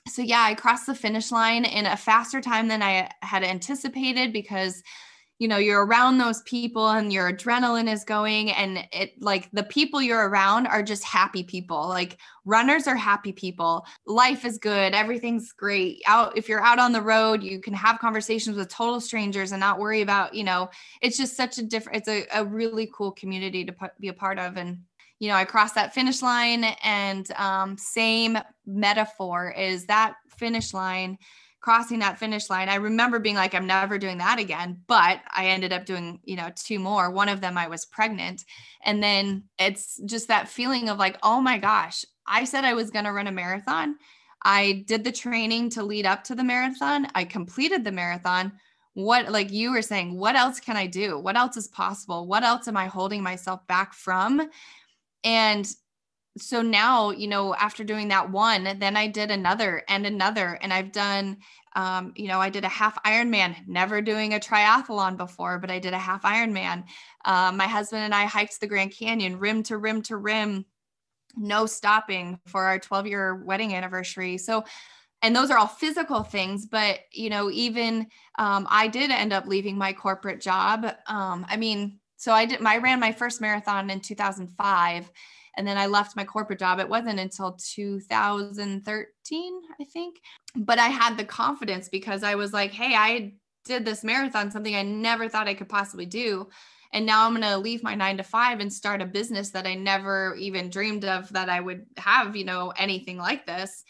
so 0.07 0.21
yeah 0.21 0.41
i 0.41 0.55
crossed 0.55 0.85
the 0.85 0.95
finish 0.95 1.31
line 1.31 1.65
in 1.65 1.85
a 1.85 1.97
faster 1.97 2.39
time 2.39 2.69
than 2.69 2.81
i 2.81 3.09
had 3.21 3.43
anticipated 3.43 4.31
because 4.31 4.81
you 5.39 5.47
know 5.47 5.57
you're 5.57 5.85
around 5.85 6.17
those 6.17 6.41
people 6.43 6.89
and 6.89 7.13
your 7.13 7.31
adrenaline 7.31 7.91
is 7.91 8.03
going 8.03 8.51
and 8.51 8.79
it 8.91 9.21
like 9.21 9.49
the 9.51 9.63
people 9.63 10.01
you're 10.01 10.29
around 10.29 10.67
are 10.67 10.81
just 10.81 11.03
happy 11.03 11.43
people. 11.43 11.87
Like 11.87 12.17
runners 12.45 12.87
are 12.87 12.95
happy 12.95 13.31
people. 13.31 13.85
Life 14.05 14.45
is 14.45 14.57
good. 14.57 14.93
Everything's 14.93 15.51
great. 15.51 16.01
Out 16.05 16.37
if 16.37 16.49
you're 16.49 16.63
out 16.63 16.79
on 16.79 16.91
the 16.91 17.01
road 17.01 17.43
you 17.43 17.59
can 17.59 17.73
have 17.73 17.99
conversations 17.99 18.57
with 18.57 18.69
total 18.69 18.99
strangers 18.99 19.51
and 19.51 19.59
not 19.59 19.79
worry 19.79 20.01
about 20.01 20.33
you 20.33 20.43
know 20.43 20.69
it's 21.01 21.17
just 21.17 21.37
such 21.37 21.57
a 21.57 21.63
different 21.63 21.97
it's 21.97 22.09
a, 22.09 22.25
a 22.33 22.43
really 22.43 22.89
cool 22.93 23.11
community 23.11 23.65
to 23.65 23.75
be 23.99 24.07
a 24.07 24.13
part 24.13 24.39
of. 24.39 24.57
And 24.57 24.79
you 25.19 25.29
know 25.29 25.35
i 25.35 25.45
crossed 25.45 25.73
that 25.73 25.95
finish 25.95 26.21
line 26.21 26.63
and 26.83 27.31
um, 27.31 27.77
same 27.77 28.37
metaphor 28.67 29.51
is 29.57 29.85
that 29.87 30.15
finish 30.29 30.73
line 30.73 31.17
crossing 31.59 31.99
that 31.99 32.19
finish 32.19 32.49
line, 32.49 32.69
I 32.69 32.75
remember 32.75 33.19
being 33.19 33.35
like, 33.35 33.53
I'm 33.53 33.67
never 33.67 33.97
doing 33.97 34.19
that 34.19 34.39
again. 34.39 34.81
But 34.87 35.19
I 35.35 35.47
ended 35.47 35.73
up 35.73 35.85
doing, 35.85 36.19
you 36.23 36.35
know, 36.35 36.49
two 36.55 36.79
more. 36.79 37.11
One 37.11 37.29
of 37.29 37.41
them 37.41 37.57
I 37.57 37.67
was 37.67 37.85
pregnant. 37.85 38.43
And 38.83 39.01
then 39.01 39.43
it's 39.57 39.99
just 40.05 40.27
that 40.27 40.47
feeling 40.47 40.89
of 40.89 40.97
like, 40.97 41.17
oh 41.23 41.41
my 41.41 41.57
gosh, 41.57 42.05
I 42.25 42.43
said 42.43 42.63
I 42.63 42.73
was 42.73 42.91
going 42.91 43.05
to 43.05 43.11
run 43.11 43.27
a 43.27 43.31
marathon. 43.31 43.95
I 44.43 44.83
did 44.87 45.03
the 45.03 45.11
training 45.11 45.71
to 45.71 45.83
lead 45.83 46.05
up 46.05 46.23
to 46.25 46.35
the 46.35 46.43
marathon. 46.43 47.07
I 47.15 47.25
completed 47.25 47.83
the 47.83 47.91
marathon. 47.91 48.53
What, 48.93 49.31
like 49.31 49.51
you 49.51 49.71
were 49.71 49.81
saying, 49.81 50.17
what 50.17 50.35
else 50.35 50.59
can 50.59 50.77
I 50.77 50.87
do? 50.87 51.19
What 51.19 51.37
else 51.37 51.57
is 51.57 51.67
possible? 51.67 52.27
What 52.27 52.43
else 52.43 52.67
am 52.67 52.77
I 52.77 52.85
holding 52.87 53.21
myself 53.21 53.65
back 53.67 53.93
from? 53.93 54.49
And 55.23 55.67
so 56.37 56.61
now 56.61 57.11
you 57.11 57.27
know 57.27 57.53
after 57.55 57.83
doing 57.83 58.07
that 58.07 58.29
one 58.29 58.77
then 58.79 58.95
i 58.95 59.07
did 59.07 59.31
another 59.31 59.83
and 59.87 60.05
another 60.05 60.57
and 60.61 60.73
i've 60.73 60.91
done 60.91 61.37
um, 61.75 62.11
you 62.15 62.27
know 62.27 62.39
i 62.39 62.49
did 62.49 62.63
a 62.63 62.69
half 62.69 63.01
ironman 63.03 63.55
never 63.67 64.01
doing 64.01 64.33
a 64.33 64.39
triathlon 64.39 65.17
before 65.17 65.59
but 65.59 65.71
i 65.71 65.79
did 65.79 65.93
a 65.93 65.97
half 65.97 66.23
ironman. 66.23 66.83
Um, 67.25 67.57
my 67.57 67.67
husband 67.67 68.03
and 68.03 68.15
i 68.15 68.25
hiked 68.25 68.59
the 68.59 68.67
grand 68.67 68.91
canyon 68.91 69.39
rim 69.39 69.63
to 69.63 69.77
rim 69.77 70.01
to 70.03 70.17
rim 70.17 70.65
no 71.37 71.65
stopping 71.65 72.39
for 72.47 72.63
our 72.63 72.79
12 72.79 73.07
year 73.07 73.35
wedding 73.35 73.73
anniversary. 73.73 74.37
So 74.37 74.63
and 75.21 75.35
those 75.35 75.49
are 75.49 75.57
all 75.57 75.67
physical 75.67 76.23
things 76.23 76.65
but 76.65 76.99
you 77.11 77.29
know 77.29 77.49
even 77.49 78.07
um, 78.37 78.67
i 78.69 78.87
did 78.87 79.09
end 79.09 79.33
up 79.33 79.47
leaving 79.47 79.77
my 79.77 79.93
corporate 79.93 80.41
job. 80.41 80.85
Um, 81.07 81.45
i 81.49 81.57
mean 81.57 81.99
so 82.17 82.33
i 82.33 82.45
did 82.45 82.63
i 82.65 82.77
ran 82.77 82.99
my 82.99 83.11
first 83.11 83.39
marathon 83.39 83.89
in 83.89 83.99
2005 83.99 85.11
and 85.57 85.67
then 85.67 85.77
I 85.77 85.87
left 85.87 86.15
my 86.15 86.23
corporate 86.23 86.59
job. 86.59 86.79
It 86.79 86.87
wasn't 86.87 87.19
until 87.19 87.53
2013, 87.53 89.61
I 89.81 89.83
think. 89.85 90.21
But 90.55 90.77
I 90.77 90.87
had 90.87 91.17
the 91.17 91.25
confidence 91.25 91.89
because 91.89 92.21
I 92.21 92.35
was 92.35 92.53
like, 92.53 92.71
hey, 92.71 92.93
I 92.95 93.33
did 93.65 93.83
this 93.83 94.03
marathon, 94.03 94.51
something 94.51 94.75
I 94.75 94.83
never 94.83 95.27
thought 95.27 95.47
I 95.47 95.55
could 95.55 95.67
possibly 95.67 96.05
do. 96.05 96.47
And 96.93 97.05
now 97.05 97.25
I'm 97.25 97.31
going 97.31 97.41
to 97.41 97.57
leave 97.57 97.83
my 97.83 97.95
nine 97.95 98.17
to 98.17 98.23
five 98.23 98.59
and 98.59 98.71
start 98.71 99.01
a 99.01 99.05
business 99.05 99.49
that 99.49 99.67
I 99.67 99.73
never 99.73 100.35
even 100.35 100.69
dreamed 100.69 101.03
of 101.03 101.33
that 101.33 101.49
I 101.49 101.59
would 101.59 101.85
have, 101.97 102.35
you 102.35 102.45
know, 102.45 102.71
anything 102.77 103.17
like 103.17 103.45
this. 103.45 103.83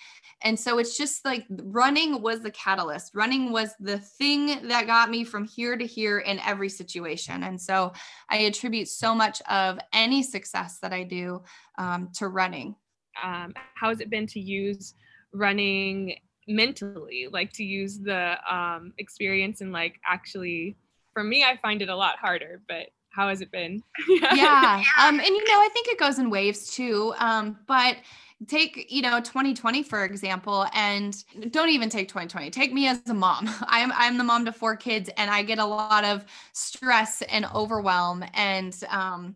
And 0.43 0.59
so 0.59 0.77
it's 0.77 0.97
just 0.97 1.25
like 1.25 1.45
running 1.49 2.21
was 2.21 2.41
the 2.41 2.51
catalyst. 2.51 3.15
Running 3.15 3.51
was 3.51 3.73
the 3.79 3.97
thing 3.97 4.67
that 4.67 4.85
got 4.85 5.09
me 5.09 5.23
from 5.23 5.45
here 5.45 5.75
to 5.75 5.85
here 5.85 6.19
in 6.19 6.39
every 6.39 6.69
situation. 6.69 7.43
And 7.43 7.59
so 7.59 7.93
I 8.29 8.37
attribute 8.37 8.87
so 8.87 9.15
much 9.15 9.41
of 9.49 9.79
any 9.93 10.21
success 10.21 10.77
that 10.81 10.93
I 10.93 11.03
do 11.03 11.43
um, 11.77 12.09
to 12.15 12.27
running. 12.27 12.75
Um, 13.23 13.53
how 13.75 13.89
has 13.89 13.99
it 13.99 14.11
been 14.11 14.27
to 14.27 14.39
use 14.39 14.93
running 15.33 16.17
mentally, 16.47 17.27
like 17.31 17.51
to 17.53 17.63
use 17.63 17.99
the 17.99 18.37
um, 18.53 18.93
experience 18.97 19.61
and 19.61 19.71
like 19.71 19.99
actually? 20.05 20.77
For 21.13 21.23
me, 21.23 21.43
I 21.43 21.57
find 21.57 21.81
it 21.81 21.89
a 21.89 21.95
lot 21.95 22.19
harder, 22.19 22.61
but 22.67 22.89
how 23.17 23.29
has 23.29 23.41
it 23.41 23.51
been? 23.51 23.83
yeah. 24.07 24.83
Um, 25.01 25.19
and 25.19 25.27
you 25.27 25.43
know, 25.45 25.59
I 25.59 25.69
think 25.73 25.87
it 25.87 25.99
goes 25.99 26.19
in 26.19 26.29
waves 26.29 26.71
too. 26.71 27.13
Um, 27.17 27.57
but 27.65 27.97
take 28.45 28.91
you 28.91 29.01
know 29.01 29.19
2020 29.19 29.81
for 29.81 30.05
example 30.05 30.67
and 30.75 31.23
don't 31.49 31.69
even 31.69 31.89
take 31.89 32.07
2020 32.07 32.51
take 32.51 32.71
me 32.71 32.87
as 32.87 33.01
a 33.07 33.13
mom 33.15 33.49
i'm 33.61 33.91
i'm 33.95 34.15
the 34.15 34.23
mom 34.23 34.45
to 34.45 34.51
four 34.51 34.75
kids 34.75 35.09
and 35.17 35.31
i 35.31 35.41
get 35.41 35.57
a 35.57 35.65
lot 35.65 36.03
of 36.03 36.23
stress 36.53 37.23
and 37.31 37.47
overwhelm 37.55 38.23
and 38.35 38.83
um 38.91 39.33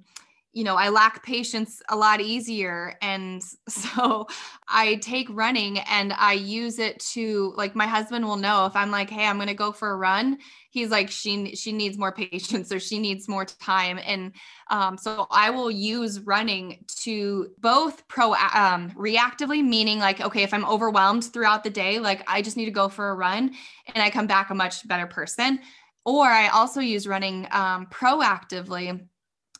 you 0.54 0.66
know, 0.66 0.76
I 0.76 0.90
lack 0.90 1.24
patience 1.24 1.82
a 1.88 1.96
lot 1.96 2.20
easier. 2.20 2.96
And 3.02 3.42
so 3.70 4.28
I 4.68 4.96
take 4.96 5.28
running 5.30 5.80
and 5.80 6.14
I 6.14 6.34
use 6.34 6.80
it 6.80 7.00
to 7.14 7.54
like 7.56 7.76
my 7.76 7.88
husband 7.88 8.26
will 8.26 8.36
know 8.36 8.66
if 8.66 8.76
I'm 8.76 8.92
like, 8.92 9.10
hey, 9.10 9.26
I'm 9.26 9.38
gonna 9.38 9.54
go 9.54 9.72
for 9.72 9.92
a 9.92 9.96
run. 9.96 10.40
He's 10.70 10.90
like, 10.90 11.10
she 11.10 11.56
she 11.56 11.72
needs 11.72 11.98
more 11.98 12.12
patience 12.32 12.72
or 12.72 12.80
she 12.80 13.00
needs 13.00 13.28
more 13.28 13.46
time. 13.46 14.00
And 14.06 14.34
um, 14.70 14.98
so 14.98 15.28
I 15.32 15.50
will 15.50 15.72
use 15.72 16.20
running 16.20 16.84
to 17.04 17.52
both 17.60 18.08
pro 18.08 18.34
um, 18.34 18.92
reactively, 18.92 19.64
meaning 19.64 20.00
like, 20.00 20.22
okay, 20.22 20.44
if 20.44 20.54
I'm 20.54 20.66
overwhelmed 20.66 21.26
throughout 21.26 21.64
the 21.64 21.70
day, 21.70 22.00
like 22.00 22.24
I 22.28 22.42
just 22.42 22.58
need 22.58 22.66
to 22.66 22.72
go 22.72 22.90
for 22.90 23.10
a 23.10 23.16
run 23.16 23.54
and 23.94 24.04
I 24.04 24.10
come 24.10 24.28
back 24.28 24.50
a 24.50 24.56
much 24.56 24.88
better 24.88 25.08
person. 25.08 25.60
Or 26.04 26.26
I 26.26 26.48
also 26.48 26.80
use 26.80 27.06
running 27.06 27.48
um, 27.52 27.86
proactively 27.86 29.08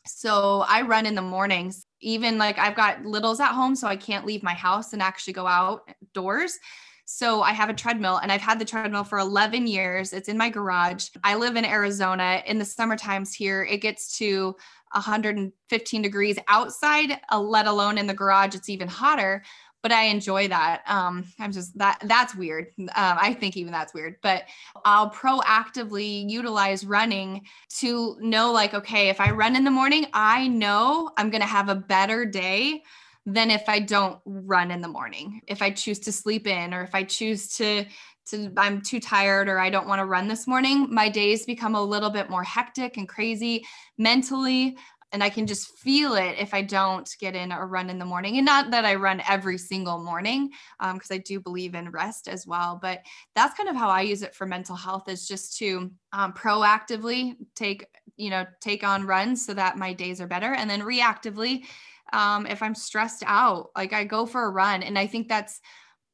so 0.06 0.64
I 0.68 0.82
run 0.82 1.06
in 1.06 1.14
the 1.14 1.22
mornings, 1.22 1.86
even 2.00 2.38
like 2.38 2.58
I've 2.58 2.74
got 2.74 3.04
littles 3.04 3.40
at 3.40 3.52
home, 3.52 3.76
so 3.76 3.86
I 3.86 3.96
can't 3.96 4.26
leave 4.26 4.42
my 4.42 4.54
house 4.54 4.92
and 4.92 5.02
actually 5.02 5.34
go 5.34 5.46
outdoors. 5.46 6.58
So 7.04 7.42
I 7.42 7.52
have 7.52 7.68
a 7.68 7.74
treadmill 7.74 8.18
and 8.18 8.30
I've 8.30 8.40
had 8.40 8.58
the 8.58 8.64
treadmill 8.64 9.04
for 9.04 9.18
11 9.18 9.66
years. 9.66 10.12
It's 10.12 10.28
in 10.28 10.38
my 10.38 10.48
garage. 10.48 11.08
I 11.22 11.34
live 11.34 11.56
in 11.56 11.64
Arizona. 11.64 12.42
In 12.46 12.58
the 12.58 12.64
summer 12.64 12.96
times 12.96 13.34
here, 13.34 13.64
it 13.64 13.78
gets 13.78 14.16
to 14.18 14.56
115 14.92 16.02
degrees 16.02 16.38
outside, 16.48 17.18
uh, 17.30 17.40
let 17.40 17.66
alone 17.66 17.98
in 17.98 18.06
the 18.06 18.14
garage, 18.14 18.54
it's 18.54 18.68
even 18.68 18.88
hotter 18.88 19.42
but 19.82 19.92
I 19.92 20.04
enjoy 20.04 20.48
that. 20.48 20.82
Um, 20.86 21.24
I'm 21.38 21.52
just 21.52 21.76
that 21.78 21.98
that's 22.04 22.34
weird. 22.34 22.68
Um, 22.78 22.88
I 22.94 23.34
think 23.34 23.56
even 23.56 23.72
that's 23.72 23.92
weird, 23.92 24.16
but 24.22 24.44
I'll 24.84 25.10
proactively 25.10 26.28
utilize 26.30 26.86
running 26.86 27.42
to 27.78 28.16
know 28.20 28.52
like, 28.52 28.74
okay, 28.74 29.08
if 29.08 29.20
I 29.20 29.32
run 29.32 29.56
in 29.56 29.64
the 29.64 29.70
morning, 29.70 30.06
I 30.12 30.48
know 30.48 31.10
I'm 31.16 31.30
going 31.30 31.40
to 31.40 31.46
have 31.46 31.68
a 31.68 31.74
better 31.74 32.24
day 32.24 32.82
than 33.26 33.50
if 33.50 33.68
I 33.68 33.78
don't 33.78 34.18
run 34.24 34.70
in 34.70 34.80
the 34.80 34.88
morning. 34.88 35.42
If 35.46 35.62
I 35.62 35.70
choose 35.70 35.98
to 36.00 36.12
sleep 36.12 36.46
in 36.46 36.74
or 36.74 36.82
if 36.82 36.94
I 36.94 37.02
choose 37.02 37.56
to 37.56 37.84
to 38.24 38.52
I'm 38.56 38.80
too 38.80 39.00
tired 39.00 39.48
or 39.48 39.58
I 39.58 39.68
don't 39.68 39.88
want 39.88 39.98
to 39.98 40.04
run 40.04 40.28
this 40.28 40.46
morning, 40.46 40.86
my 40.92 41.08
days 41.08 41.44
become 41.44 41.74
a 41.74 41.82
little 41.82 42.10
bit 42.10 42.30
more 42.30 42.44
hectic 42.44 42.96
and 42.96 43.08
crazy 43.08 43.64
mentally 43.98 44.76
and 45.12 45.22
I 45.22 45.28
can 45.28 45.46
just 45.46 45.78
feel 45.78 46.14
it 46.14 46.36
if 46.38 46.54
I 46.54 46.62
don't 46.62 47.08
get 47.20 47.34
in 47.34 47.52
a 47.52 47.66
run 47.66 47.90
in 47.90 47.98
the 47.98 48.04
morning. 48.04 48.38
And 48.38 48.46
not 48.46 48.70
that 48.70 48.84
I 48.84 48.94
run 48.94 49.22
every 49.28 49.58
single 49.58 50.02
morning, 50.02 50.50
because 50.80 51.10
um, 51.10 51.14
I 51.14 51.18
do 51.18 51.38
believe 51.38 51.74
in 51.74 51.90
rest 51.90 52.28
as 52.28 52.46
well. 52.46 52.78
But 52.80 53.00
that's 53.34 53.56
kind 53.56 53.68
of 53.68 53.76
how 53.76 53.90
I 53.90 54.02
use 54.02 54.22
it 54.22 54.34
for 54.34 54.46
mental 54.46 54.76
health 54.76 55.08
is 55.08 55.28
just 55.28 55.58
to 55.58 55.90
um, 56.12 56.32
proactively 56.32 57.36
take, 57.54 57.86
you 58.16 58.30
know, 58.30 58.46
take 58.60 58.84
on 58.84 59.06
runs 59.06 59.44
so 59.44 59.54
that 59.54 59.76
my 59.76 59.92
days 59.92 60.20
are 60.20 60.26
better, 60.26 60.54
and 60.54 60.68
then 60.68 60.80
reactively, 60.80 61.64
um, 62.12 62.46
if 62.46 62.62
I'm 62.62 62.74
stressed 62.74 63.22
out, 63.26 63.70
like 63.76 63.92
I 63.92 64.04
go 64.04 64.26
for 64.26 64.44
a 64.44 64.50
run, 64.50 64.82
and 64.82 64.98
I 64.98 65.06
think 65.06 65.28
that's 65.28 65.60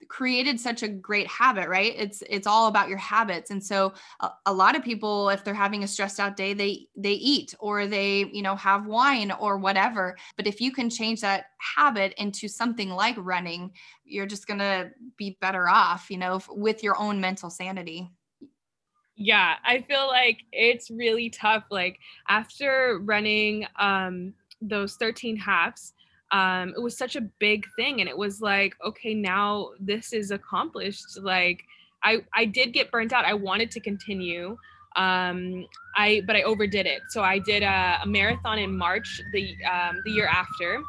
created 0.07 0.61
such 0.61 0.83
a 0.83 0.88
great 0.88 1.26
habit 1.26 1.69
right? 1.69 1.93
It's 1.97 2.23
it's 2.31 2.47
all 2.47 2.69
about 2.69 2.88
your 2.88 2.99
habits. 2.99 3.50
And 3.50 3.62
so 3.62 3.93
a, 4.21 4.31
a, 4.47 4.52
lot 4.52 4.76
of 4.76 4.85
people 4.85 5.28
if 5.28 5.45
they're 5.45 5.55
having 5.55 5.83
a 5.83 5.88
stressed 5.88 6.21
out 6.21 6.37
day 6.37 6.55
they 6.55 6.87
they 6.97 7.12
eat 7.12 7.55
or 7.59 7.87
they 7.87 8.26
you 8.33 8.43
know 8.43 8.55
have 8.57 8.87
wine 8.87 9.33
or 9.33 9.59
whatever. 9.59 10.17
But 10.37 10.47
if 10.47 10.61
you 10.61 10.73
can 10.73 10.88
change 10.88 11.21
that 11.23 11.47
habit 11.76 12.14
into 12.17 12.49
something 12.49 12.90
like 12.90 13.17
running 13.19 13.73
you're 14.05 14.26
just 14.26 14.47
going 14.47 14.61
to 14.61 14.90
be 15.17 15.37
better 15.40 15.69
off 15.69 16.11
you 16.11 16.17
know 16.17 16.40
with 16.49 16.83
your 16.83 16.99
own 16.99 17.21
mental 17.21 17.50
sanity. 17.50 18.11
Yeah, 19.21 19.57
I 19.64 19.83
feel 19.83 20.07
like 20.07 20.38
it's 20.52 20.90
really 20.90 21.28
tough. 21.28 21.64
Like 21.73 21.99
after 22.28 23.00
running 23.02 23.67
um, 23.76 24.33
those 24.62 24.95
13 24.95 25.37
halves, 25.37 25.93
um, 26.30 26.75
it 26.76 26.80
was 26.80 26.97
such 26.97 27.16
a 27.16 27.20
big 27.20 27.66
thing. 27.76 28.00
And 28.00 28.08
it 28.08 28.16
was 28.16 28.40
like, 28.40 28.75
okay, 28.85 29.14
now 29.14 29.70
this 29.80 30.12
is 30.12 30.30
accomplished. 30.30 31.18
Like 31.20 31.64
I, 32.04 32.18
I 32.35 32.44
did 32.44 32.73
get 32.73 32.90
burnt 32.90 33.12
out. 33.12 33.25
I 33.25 33.35
wanted 33.35 33.70
to 33.73 33.80
continue. 33.80 34.56
Um, 34.97 35.66
I, 35.97 36.23
but 36.26 36.37
I 36.37 36.42
overdid 36.42 36.87
it. 36.87 37.02
So 37.11 37.23
I 37.23 37.38
did 37.38 37.62
a, 37.62 38.00
a 38.02 38.06
marathon 38.06 38.58
in 38.58 38.76
March, 38.76 39.20
the, 39.32 39.54
um, 39.64 40.00
the 40.04 40.11
year 40.11 40.26
after. 40.26 40.82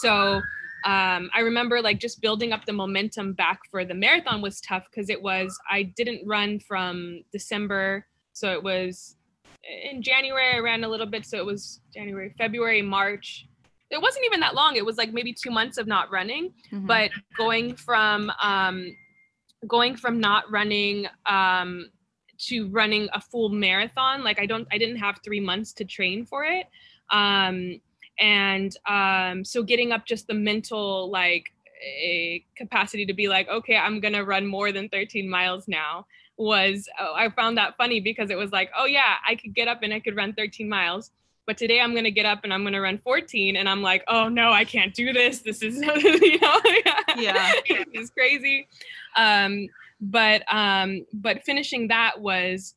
So 0.00 0.40
um, 0.84 1.30
I 1.32 1.40
remember 1.40 1.80
like 1.80 1.98
just 1.98 2.20
building 2.20 2.52
up 2.52 2.66
the 2.66 2.72
momentum 2.72 3.32
back 3.32 3.60
for 3.70 3.86
the 3.86 3.94
marathon 3.94 4.42
was 4.42 4.60
tough 4.60 4.86
because 4.90 5.08
it 5.08 5.20
was 5.20 5.58
I 5.70 5.84
didn't 5.84 6.26
run 6.26 6.60
from 6.60 7.24
December, 7.32 8.06
so 8.34 8.52
it 8.52 8.62
was 8.62 9.16
in 9.90 10.02
January 10.02 10.56
I 10.56 10.58
ran 10.58 10.84
a 10.84 10.88
little 10.88 11.06
bit, 11.06 11.24
so 11.24 11.38
it 11.38 11.46
was 11.46 11.80
January, 11.94 12.34
February, 12.36 12.82
March. 12.82 13.46
It 13.90 14.00
wasn't 14.00 14.24
even 14.26 14.40
that 14.40 14.54
long. 14.54 14.76
It 14.76 14.84
was 14.84 14.96
like 14.96 15.12
maybe 15.12 15.32
two 15.32 15.50
months 15.50 15.78
of 15.78 15.86
not 15.86 16.10
running, 16.10 16.52
mm-hmm. 16.72 16.86
but 16.86 17.10
going 17.36 17.76
from 17.76 18.30
um, 18.42 18.96
going 19.66 19.96
from 19.96 20.20
not 20.20 20.50
running 20.50 21.06
um, 21.26 21.90
to 22.38 22.68
running 22.70 23.08
a 23.12 23.20
full 23.20 23.48
marathon, 23.48 24.24
like 24.24 24.38
I 24.40 24.46
don't, 24.46 24.66
I 24.72 24.78
didn't 24.78 24.96
have 24.96 25.20
three 25.24 25.40
months 25.40 25.72
to 25.74 25.84
train 25.84 26.26
for 26.26 26.44
it. 26.44 26.66
Um, 27.10 27.80
and 28.18 28.76
um, 28.88 29.44
so 29.44 29.62
getting 29.62 29.92
up 29.92 30.06
just 30.06 30.26
the 30.26 30.34
mental 30.34 31.10
like 31.10 31.50
a 31.82 32.44
capacity 32.56 33.04
to 33.04 33.12
be 33.12 33.28
like 33.28 33.46
okay 33.48 33.76
i'm 33.76 34.00
gonna 34.00 34.24
run 34.24 34.46
more 34.46 34.72
than 34.72 34.88
13 34.88 35.28
miles 35.28 35.68
now 35.68 36.06
was 36.38 36.88
oh, 36.98 37.12
i 37.14 37.28
found 37.30 37.58
that 37.58 37.76
funny 37.76 38.00
because 38.00 38.30
it 38.30 38.38
was 38.38 38.52
like 38.52 38.70
oh 38.76 38.86
yeah 38.86 39.16
i 39.26 39.34
could 39.34 39.54
get 39.54 39.68
up 39.68 39.80
and 39.82 39.92
i 39.92 40.00
could 40.00 40.16
run 40.16 40.32
13 40.32 40.66
miles 40.66 41.10
but 41.46 41.56
today 41.56 41.80
i'm 41.80 41.92
going 41.92 42.04
to 42.04 42.10
get 42.10 42.26
up 42.26 42.40
and 42.44 42.52
i'm 42.52 42.62
going 42.62 42.72
to 42.72 42.80
run 42.80 42.98
14 42.98 43.56
and 43.56 43.68
i'm 43.68 43.82
like 43.82 44.04
oh 44.08 44.28
no 44.28 44.50
i 44.50 44.64
can't 44.64 44.94
do 44.94 45.12
this 45.12 45.40
this 45.40 45.62
is 45.62 45.76
you 46.02 46.38
know 46.40 46.60
yeah 47.16 47.52
it's 47.66 48.10
crazy 48.10 48.68
um 49.16 49.66
but 50.00 50.42
um 50.52 51.04
but 51.12 51.42
finishing 51.44 51.88
that 51.88 52.20
was 52.20 52.74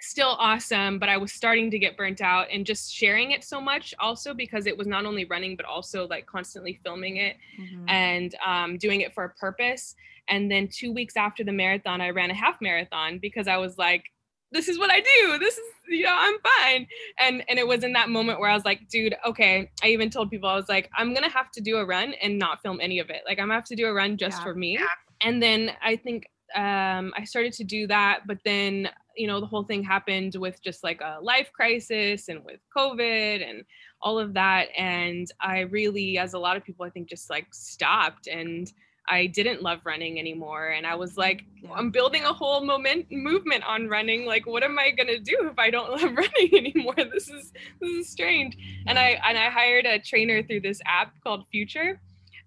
still 0.00 0.36
awesome, 0.38 0.98
but 0.98 1.08
I 1.08 1.16
was 1.16 1.32
starting 1.32 1.70
to 1.70 1.78
get 1.78 1.96
burnt 1.96 2.20
out 2.20 2.48
and 2.50 2.64
just 2.64 2.92
sharing 2.92 3.32
it 3.32 3.44
so 3.44 3.60
much 3.60 3.94
also 3.98 4.34
because 4.34 4.66
it 4.66 4.76
was 4.76 4.86
not 4.86 5.04
only 5.04 5.24
running, 5.26 5.56
but 5.56 5.66
also 5.66 6.06
like 6.08 6.26
constantly 6.26 6.80
filming 6.82 7.18
it 7.18 7.36
mm-hmm. 7.60 7.88
and 7.88 8.34
um, 8.44 8.78
doing 8.78 9.02
it 9.02 9.14
for 9.14 9.24
a 9.24 9.30
purpose. 9.30 9.94
And 10.28 10.50
then 10.50 10.68
two 10.68 10.92
weeks 10.92 11.16
after 11.16 11.44
the 11.44 11.52
marathon, 11.52 12.00
I 12.00 12.10
ran 12.10 12.30
a 12.30 12.34
half 12.34 12.60
marathon 12.60 13.18
because 13.18 13.46
I 13.46 13.58
was 13.58 13.76
like, 13.78 14.04
this 14.52 14.68
is 14.68 14.78
what 14.78 14.90
I 14.90 15.00
do. 15.00 15.38
This 15.38 15.56
is, 15.58 15.64
you 15.88 16.04
know, 16.04 16.16
I'm 16.16 16.36
fine. 16.40 16.86
And 17.18 17.44
and 17.48 17.58
it 17.58 17.66
was 17.66 17.84
in 17.84 17.92
that 17.92 18.08
moment 18.08 18.40
where 18.40 18.50
I 18.50 18.54
was 18.54 18.64
like, 18.64 18.88
dude, 18.88 19.14
okay. 19.26 19.70
I 19.82 19.88
even 19.88 20.10
told 20.10 20.30
people 20.30 20.48
I 20.48 20.56
was 20.56 20.68
like, 20.68 20.90
I'm 20.96 21.14
gonna 21.14 21.30
have 21.30 21.50
to 21.52 21.60
do 21.60 21.76
a 21.76 21.84
run 21.84 22.14
and 22.22 22.38
not 22.38 22.62
film 22.62 22.80
any 22.80 22.98
of 22.98 23.10
it. 23.10 23.22
Like 23.26 23.38
I'm 23.38 23.46
gonna 23.46 23.54
have 23.54 23.64
to 23.64 23.76
do 23.76 23.86
a 23.86 23.92
run 23.92 24.16
just 24.16 24.38
yeah. 24.38 24.44
for 24.44 24.54
me. 24.54 24.74
Yeah. 24.74 24.86
And 25.22 25.42
then 25.42 25.72
I 25.82 25.96
think 25.96 26.26
um, 26.54 27.12
I 27.16 27.24
started 27.24 27.52
to 27.54 27.64
do 27.64 27.86
that, 27.86 28.22
but 28.26 28.38
then 28.44 28.90
you 29.16 29.26
know 29.26 29.40
the 29.40 29.46
whole 29.46 29.64
thing 29.64 29.82
happened 29.82 30.34
with 30.36 30.62
just 30.62 30.82
like 30.82 31.00
a 31.00 31.18
life 31.20 31.50
crisis 31.52 32.28
and 32.28 32.44
with 32.44 32.60
covid 32.74 33.46
and 33.46 33.64
all 34.00 34.18
of 34.18 34.34
that 34.34 34.68
and 34.76 35.26
i 35.40 35.60
really 35.60 36.16
as 36.16 36.32
a 36.32 36.38
lot 36.38 36.56
of 36.56 36.64
people 36.64 36.86
i 36.86 36.90
think 36.90 37.08
just 37.08 37.28
like 37.28 37.46
stopped 37.52 38.28
and 38.28 38.72
i 39.10 39.26
didn't 39.26 39.62
love 39.62 39.80
running 39.84 40.18
anymore 40.18 40.68
and 40.68 40.86
i 40.86 40.94
was 40.94 41.16
like 41.16 41.44
yeah. 41.62 41.70
i'm 41.72 41.90
building 41.90 42.24
a 42.24 42.32
whole 42.32 42.64
moment 42.64 43.06
movement 43.10 43.62
on 43.64 43.88
running 43.88 44.24
like 44.24 44.46
what 44.46 44.62
am 44.62 44.78
i 44.78 44.90
going 44.90 45.06
to 45.06 45.18
do 45.18 45.36
if 45.50 45.58
i 45.58 45.70
don't 45.70 45.90
love 46.02 46.16
running 46.16 46.54
anymore 46.54 46.94
this 46.96 47.28
is 47.28 47.52
this 47.80 47.90
is 47.90 48.08
strange 48.08 48.56
and 48.86 48.98
i 48.98 49.20
and 49.24 49.36
i 49.36 49.50
hired 49.50 49.84
a 49.84 49.98
trainer 49.98 50.42
through 50.42 50.60
this 50.60 50.80
app 50.86 51.12
called 51.22 51.44
future 51.50 52.00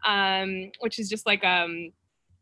um, 0.06 0.70
which 0.82 1.00
is 1.00 1.08
just 1.08 1.26
like 1.26 1.44
um 1.46 1.92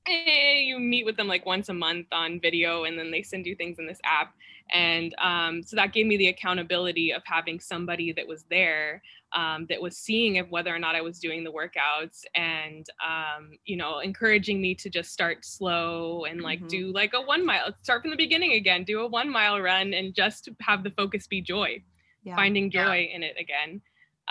you 0.08 0.80
meet 0.80 1.06
with 1.06 1.16
them 1.16 1.28
like 1.28 1.46
once 1.46 1.70
a 1.70 1.74
month 1.74 2.08
on 2.12 2.40
video 2.40 2.86
and 2.86 2.98
then 2.98 3.12
they 3.12 3.22
send 3.22 3.46
you 3.46 3.56
things 3.56 3.78
in 3.80 3.86
this 3.86 4.00
app 4.04 4.34
and 4.74 5.14
um, 5.20 5.62
so 5.62 5.76
that 5.76 5.94
gave 5.94 6.08
me 6.08 6.18
the 6.18 6.30
accountability 6.30 7.12
of 7.12 7.22
having 7.26 7.60
somebody 7.60 8.12
that 8.14 8.26
was 8.26 8.46
there 8.50 9.02
um, 9.34 9.66
that 9.70 9.82
was 9.82 9.98
seeing 9.98 10.38
if 10.38 10.50
whether 10.50 10.74
or 10.74 10.80
not 10.80 10.96
i 10.96 11.02
was 11.02 11.20
doing 11.20 11.44
the 11.44 11.52
workouts 11.52 12.24
and 12.36 12.88
um, 13.06 13.52
you 13.66 13.78
know 13.78 14.00
encouraging 14.00 14.60
me 14.60 14.74
to 14.74 14.90
just 14.90 15.12
start 15.12 15.46
slow 15.46 16.26
and 16.26 16.42
like 16.42 16.60
mm-hmm. 16.60 16.68
do 16.68 16.94
like 16.94 17.14
a 17.14 17.22
one 17.22 17.46
mile 17.46 17.74
start 17.84 18.02
from 18.02 18.12
the 18.12 18.18
beginning 18.18 18.54
again 18.54 18.84
do 18.84 19.02
a 19.02 19.08
one 19.08 19.30
mile 19.30 19.60
run 19.60 19.94
and 19.94 20.16
just 20.16 20.50
have 20.62 20.84
the 20.84 20.92
focus 20.92 21.28
be 21.28 21.42
joy 21.42 21.82
yeah. 22.24 22.36
finding 22.36 22.72
joy 22.72 23.08
yeah. 23.10 23.16
in 23.16 23.24
it 23.24 23.36
again 23.40 23.82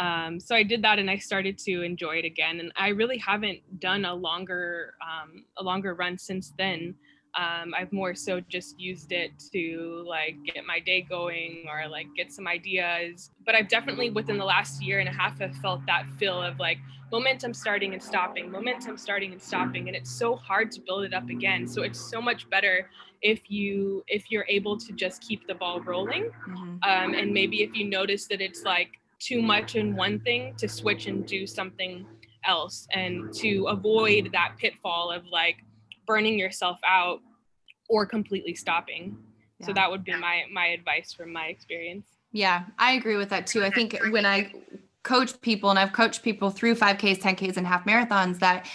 um, 0.01 0.41
so 0.41 0.57
I 0.57 0.63
did 0.63 0.83
that 0.83 0.99
and 0.99 1.11
I 1.11 1.19
started 1.19 1.59
to 1.59 1.83
enjoy 1.83 2.17
it 2.17 2.25
again. 2.25 2.59
And 2.59 2.73
I 2.75 2.89
really 2.89 3.19
haven't 3.19 3.61
done 3.81 4.07
a 4.07 4.15
longer 4.15 4.95
um, 5.03 5.45
a 5.59 5.63
longer 5.63 5.95
run 5.95 6.17
since 6.17 6.53
then. 6.57 6.95
Um, 7.39 7.75
I've 7.79 7.93
more 7.93 8.15
so 8.17 8.41
just 8.41 8.81
used 8.81 9.13
it 9.13 9.31
to 9.53 10.05
like 10.09 10.35
get 10.53 10.65
my 10.67 10.81
day 10.81 11.03
going 11.03 11.67
or 11.69 11.87
like 11.87 12.07
get 12.17 12.33
some 12.33 12.49
ideas. 12.49 13.31
But 13.45 13.55
I've 13.55 13.69
definitely 13.69 14.09
within 14.11 14.39
the 14.39 14.45
last 14.45 14.83
year 14.83 15.01
and 15.01 15.09
a 15.09 15.13
half 15.13 15.39
have 15.39 15.55
felt 15.57 15.85
that 15.87 16.07
feel 16.19 16.43
of 16.43 16.59
like 16.59 16.79
momentum 17.13 17.53
starting 17.53 17.93
and 17.93 18.03
stopping, 18.03 18.51
momentum 18.51 18.97
starting 18.97 19.33
and 19.33 19.43
stopping, 19.43 19.89
and 19.89 19.97
it's 19.97 20.11
so 20.11 20.35
hard 20.35 20.71
to 20.73 20.81
build 20.81 21.05
it 21.05 21.13
up 21.13 21.29
again. 21.29 21.69
So 21.69 21.83
it's 21.83 22.01
so 22.01 22.23
much 22.23 22.49
better 22.49 22.89
if 23.21 23.51
you 23.51 24.03
if 24.09 24.31
you're 24.31 24.47
able 24.49 24.79
to 24.79 24.93
just 24.93 25.21
keep 25.21 25.47
the 25.47 25.55
ball 25.55 25.81
rolling, 25.83 26.31
mm-hmm. 26.49 26.77
um, 26.83 27.15
and 27.15 27.33
maybe 27.33 27.63
if 27.63 27.77
you 27.77 27.85
notice 27.85 28.27
that 28.29 28.41
it's 28.41 28.63
like 28.63 29.00
too 29.21 29.43
much 29.43 29.77
in 29.77 29.95
one 29.95 30.19
thing 30.21 30.55
to 30.57 30.69
switch 30.69 31.07
and 31.07 31.27
do 31.27 31.47
something 31.47 32.07
else 32.45 32.89
and 32.93 33.33
to 33.35 33.67
avoid 33.69 34.31
that 34.33 34.55
pitfall 34.59 35.13
of 35.13 35.25
like 35.27 35.57
burning 36.07 36.39
yourself 36.39 36.81
out 36.87 37.21
or 37.89 38.07
completely 38.07 38.55
stopping. 38.55 39.17
Yeah. 39.59 39.67
So 39.67 39.73
that 39.75 39.91
would 39.91 40.05
be 40.05 40.17
my 40.17 40.45
my 40.53 40.69
advice 40.69 41.13
from 41.13 41.33
my 41.33 41.47
experience. 41.47 42.07
Yeah, 42.33 42.65
I 42.79 42.93
agree 42.93 43.17
with 43.17 43.29
that 43.29 43.47
too. 43.47 43.63
I 43.63 43.71
think 43.71 43.99
when 44.11 44.25
I 44.25 44.53
coach 45.03 45.41
people 45.41 45.71
and 45.71 45.79
I've 45.79 45.93
coached 45.93 46.23
people 46.23 46.51
through 46.51 46.75
5Ks, 46.75 47.19
10Ks 47.21 47.57
and 47.57 47.67
half 47.67 47.85
marathons 47.85 48.39
that 48.41 48.69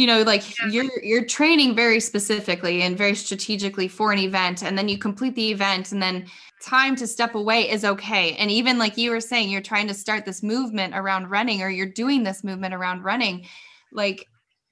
you 0.00 0.06
know 0.06 0.22
like 0.22 0.42
you're 0.70 0.88
you're 1.02 1.26
training 1.26 1.76
very 1.76 2.00
specifically 2.00 2.80
and 2.80 2.96
very 2.96 3.14
strategically 3.14 3.86
for 3.86 4.12
an 4.12 4.18
event 4.18 4.62
and 4.62 4.78
then 4.78 4.88
you 4.88 4.96
complete 4.96 5.34
the 5.34 5.50
event 5.50 5.92
and 5.92 6.00
then 6.00 6.24
time 6.62 6.96
to 6.96 7.06
step 7.06 7.34
away 7.34 7.70
is 7.70 7.84
okay. 7.84 8.34
And 8.36 8.50
even 8.50 8.78
like 8.78 8.96
you 8.96 9.10
were 9.10 9.20
saying 9.20 9.50
you're 9.50 9.60
trying 9.60 9.88
to 9.88 9.94
start 9.94 10.24
this 10.24 10.42
movement 10.42 10.94
around 10.94 11.28
running 11.28 11.60
or 11.62 11.68
you're 11.68 11.86
doing 11.86 12.22
this 12.22 12.42
movement 12.42 12.72
around 12.72 13.02
running. 13.02 13.46
Like 13.92 14.26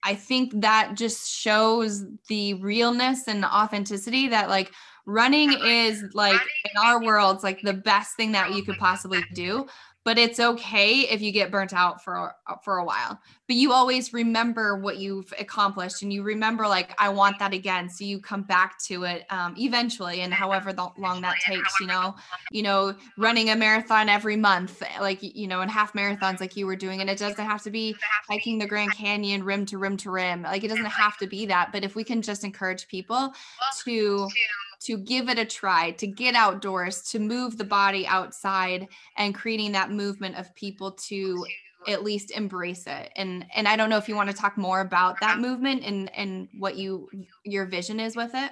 i 0.05 0.15
think 0.15 0.53
that 0.61 0.93
just 0.95 1.29
shows 1.29 2.05
the 2.29 2.55
realness 2.55 3.27
and 3.27 3.43
the 3.43 3.53
authenticity 3.53 4.29
that 4.29 4.49
like 4.49 4.73
running 5.07 5.53
is 5.65 6.05
like 6.15 6.41
in 6.65 6.81
our 6.81 7.03
worlds 7.03 7.43
like 7.43 7.61
the 7.63 7.73
best 7.73 8.15
thing 8.17 8.31
that 8.31 8.53
you 8.53 8.63
could 8.63 8.77
possibly 8.79 9.25
do 9.35 9.67
but 10.09 10.17
it's 10.17 10.41
okay 10.41 11.01
if 11.01 11.21
you 11.21 11.31
get 11.31 11.51
burnt 11.51 11.75
out 11.75 12.03
for 12.03 12.35
for 12.65 12.79
a 12.79 12.85
while. 12.85 13.21
But 13.47 13.57
you 13.57 13.75
always 13.75 14.15
remember 14.15 14.79
what 14.79 14.97
you've 14.97 15.31
accomplished 15.39 16.01
and 16.01 16.11
you 16.11 16.23
remember 16.23 16.67
like 16.67 16.95
i 16.99 17.11
want 17.11 17.39
that 17.41 17.53
again. 17.53 17.91
So 17.91 18.05
you 18.05 18.19
come 18.19 18.41
back 18.41 18.79
to 18.85 19.05
it 19.05 19.27
um, 19.29 19.55
eventually 19.59 20.23
and 20.23 20.33
however 20.33 20.73
long 20.97 21.21
that 21.21 21.35
takes 21.45 21.79
you 21.79 21.87
know? 21.87 22.15
you 22.51 22.63
know 22.63 22.95
running 23.19 23.51
a 23.51 23.57
marathon 23.57 24.09
every 24.09 24.37
month 24.37 24.83
like 24.99 25.19
you 25.21 25.47
know 25.47 25.61
and 25.61 25.71
half 25.71 25.93
marathons 25.93 26.41
like 26.41 26.57
you 26.57 26.65
were 26.65 26.77
doing 26.77 27.03
and 27.03 27.11
it 27.11 27.19
doesn't 27.19 27.45
have 27.45 27.63
to 27.65 27.71
be 27.71 27.95
hiking 28.27 28.57
the 28.59 28.67
grand 28.67 28.95
canyon 28.95 29.45
rim 29.45 29.67
to 29.67 29.77
rim 29.77 29.99
to 29.99 30.11
rim. 30.11 30.41
Like 30.41 30.65
it 30.65 30.69
doesn't 30.69 30.87
have 30.87 31.19
to 31.19 31.27
be 31.27 31.45
that 31.45 31.71
but 31.71 31.85
if 31.85 31.95
we 31.95 32.03
can 32.03 32.23
just 32.23 32.45
encourage 32.45 32.89
people 32.89 33.35
to 33.85 34.27
to 34.81 34.97
give 34.97 35.29
it 35.29 35.39
a 35.39 35.45
try, 35.45 35.91
to 35.93 36.07
get 36.07 36.35
outdoors, 36.35 37.03
to 37.11 37.19
move 37.19 37.59
the 37.59 37.65
body 37.65 38.07
outside 38.07 38.87
and 39.17 39.35
creating 39.35 39.73
that 39.73 39.91
movement 39.91 40.37
of 40.37 40.55
people 40.55 40.93
to 40.93 41.45
at 41.87 42.03
least 42.03 42.31
embrace 42.33 42.87
it. 42.87 43.11
And 43.17 43.45
and 43.55 43.69
I 43.69 43.77
don't 43.77 43.91
know 43.91 43.99
if 43.99 44.09
you 44.09 44.17
want 44.17 44.31
to 44.31 44.37
talk 44.37 44.57
more 44.57 44.81
about 44.81 45.21
that 45.21 45.39
movement 45.39 45.85
and 45.85 46.11
and 46.15 46.49
what 46.59 46.77
you 46.77 47.09
your 47.45 47.67
vision 47.67 48.01
is 48.01 48.17
with 48.17 48.33
it. 48.35 48.51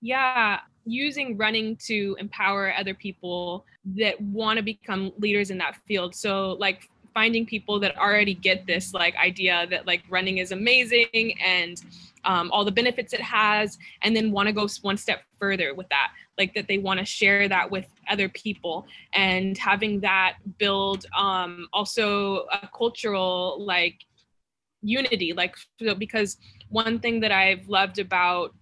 Yeah, 0.00 0.60
using 0.84 1.36
running 1.36 1.76
to 1.86 2.16
empower 2.18 2.72
other 2.74 2.94
people 2.94 3.64
that 3.96 4.20
want 4.20 4.56
to 4.56 4.62
become 4.62 5.12
leaders 5.18 5.50
in 5.50 5.58
that 5.58 5.76
field. 5.86 6.14
So 6.14 6.52
like 6.52 6.88
finding 7.14 7.46
people 7.46 7.80
that 7.80 7.96
already 7.96 8.34
get 8.34 8.66
this 8.66 8.94
like 8.94 9.16
idea 9.16 9.66
that 9.70 9.86
like 9.86 10.02
running 10.08 10.38
is 10.38 10.52
amazing 10.52 11.34
and 11.44 11.82
um, 12.24 12.50
all 12.52 12.64
the 12.64 12.72
benefits 12.72 13.12
it 13.12 13.20
has, 13.20 13.78
and 14.02 14.14
then 14.14 14.30
want 14.30 14.46
to 14.46 14.52
go 14.52 14.68
one 14.82 14.96
step 14.96 15.22
further 15.38 15.74
with 15.74 15.88
that, 15.88 16.12
like 16.38 16.54
that 16.54 16.68
they 16.68 16.78
want 16.78 17.00
to 17.00 17.06
share 17.06 17.48
that 17.48 17.70
with 17.70 17.86
other 18.08 18.28
people, 18.28 18.86
and 19.14 19.56
having 19.56 20.00
that 20.00 20.36
build 20.58 21.06
um, 21.16 21.66
also 21.72 22.46
a 22.52 22.68
cultural 22.76 23.64
like 23.64 24.04
unity, 24.82 25.32
like 25.32 25.56
because 25.98 26.36
one 26.68 26.98
thing 27.00 27.20
that 27.20 27.32
I've 27.32 27.68
loved 27.68 27.98
about 27.98 28.54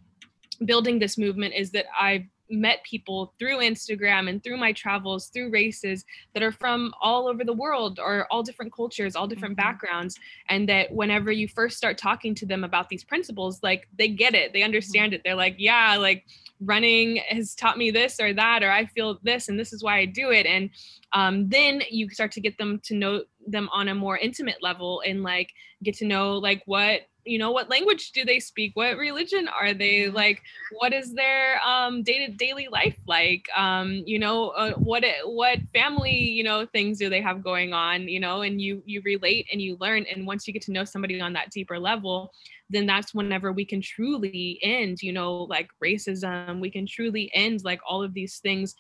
building 0.65 0.99
this 0.99 1.19
movement 1.19 1.55
is 1.55 1.71
that 1.73 1.87
I've 1.99 2.25
met 2.51 2.83
people 2.85 3.35
through 3.39 3.59
Instagram 3.59 4.29
and 4.29 4.43
through 4.43 4.57
my 4.57 4.73
travels, 4.73 5.27
through 5.29 5.51
races 5.51 6.05
that 6.35 6.43
are 6.43 6.53
from 6.53 6.93
all 7.01 7.29
over 7.29 7.45
the 7.45 7.53
world 7.53 7.99
or 7.99 8.27
all 8.31 8.43
different 8.43 8.73
cultures, 8.73 9.17
all 9.17 9.27
different 9.27 9.57
mm-hmm. 9.57 9.69
backgrounds. 9.69 10.19
And 10.49 10.69
that 10.69 10.93
whenever 10.93 11.31
you 11.33 11.49
first 11.49 11.77
start 11.77 11.99
talking 11.99 12.35
to 12.37 12.47
them 12.47 12.65
about 12.65 12.89
these 12.89 13.05
principles, 13.05 13.61
like 13.63 13.89
they 13.97 14.09
get 14.09 14.35
it, 14.35 14.53
they 14.53 14.61
mm-hmm. 14.61 14.67
understand 14.67 15.15
it. 15.15 15.23
They're 15.25 15.35
like, 15.35 15.57
yeah, 15.59 15.97
like 15.97 16.25
running 16.61 17.17
has 17.29 17.55
taught 17.55 17.79
me 17.79 17.91
this 17.91 18.19
or 18.21 18.33
that, 18.35 18.63
or 18.63 18.71
I 18.71 18.87
feel 18.87 19.19
this 19.23 19.49
and 19.49 19.59
this 19.59 19.73
is 19.73 19.83
why 19.83 19.99
I 19.99 20.05
do 20.07 20.31
it. 20.31 20.47
And 20.47 20.71
um, 21.13 21.49
then 21.49 21.83
you 21.91 22.09
start 22.11 22.33
to 22.33 22.41
get 22.41 22.59
them 22.59 22.81
to 22.85 22.95
know 22.95 23.25
them 23.47 23.69
on 23.73 23.89
a 23.89 23.95
more 23.95 24.19
intimate 24.19 24.63
level 24.63 25.03
and 25.07 25.23
like 25.23 25.53
get 25.83 25.95
to 25.97 26.05
know 26.05 26.37
like 26.37 26.63
what 26.67 27.03
you 27.29 27.39
know 27.39 27.51
what 27.51 27.69
language 27.69 28.13
do 28.13 28.25
they 28.25 28.41
speak? 28.41 28.73
What 28.75 28.97
religion 28.97 29.49
are 29.49 29.75
they? 29.75 30.01
Mm-hmm. 30.01 30.17
like 30.17 30.43
what 30.79 30.93
is 30.93 31.15
their 31.15 31.61
um 31.67 32.03
daily 32.03 32.29
daily 32.29 32.69
life 32.69 32.99
like? 33.07 33.47
Um 33.57 34.03
you 34.07 34.19
know 34.19 34.49
uh, 34.51 34.73
what 34.73 35.05
what 35.25 35.59
family 35.73 36.13
you 36.17 36.43
know 36.43 36.67
things 36.67 36.99
do 36.99 37.09
they 37.09 37.21
have 37.21 37.43
going 37.43 37.73
on 37.73 38.09
you 38.09 38.21
know 38.21 38.43
and 38.43 38.61
you 38.61 38.83
you 38.87 39.03
relate 39.05 39.47
and 39.53 39.61
you 39.61 39.77
learn 39.81 40.05
and 40.13 40.27
once 40.27 40.47
you 40.47 40.53
get 40.53 40.63
to 40.63 40.73
know 40.73 40.85
somebody 40.85 41.21
on 41.21 41.33
that 41.35 41.51
deeper 41.51 41.79
level 41.79 42.33
then 42.71 42.87
that's 42.87 43.15
whenever 43.15 43.53
we 43.53 43.65
can 43.65 43.81
truly 43.81 44.59
end 44.63 45.03
you 45.03 45.13
know 45.13 45.45
like 45.45 45.69
racism. 45.83 46.61
We 46.61 46.71
can 46.71 46.87
truly 46.87 47.31
end 47.35 47.65
like 47.65 47.81
all 47.89 48.03
of 48.03 48.15
these 48.15 48.39
things 48.39 48.75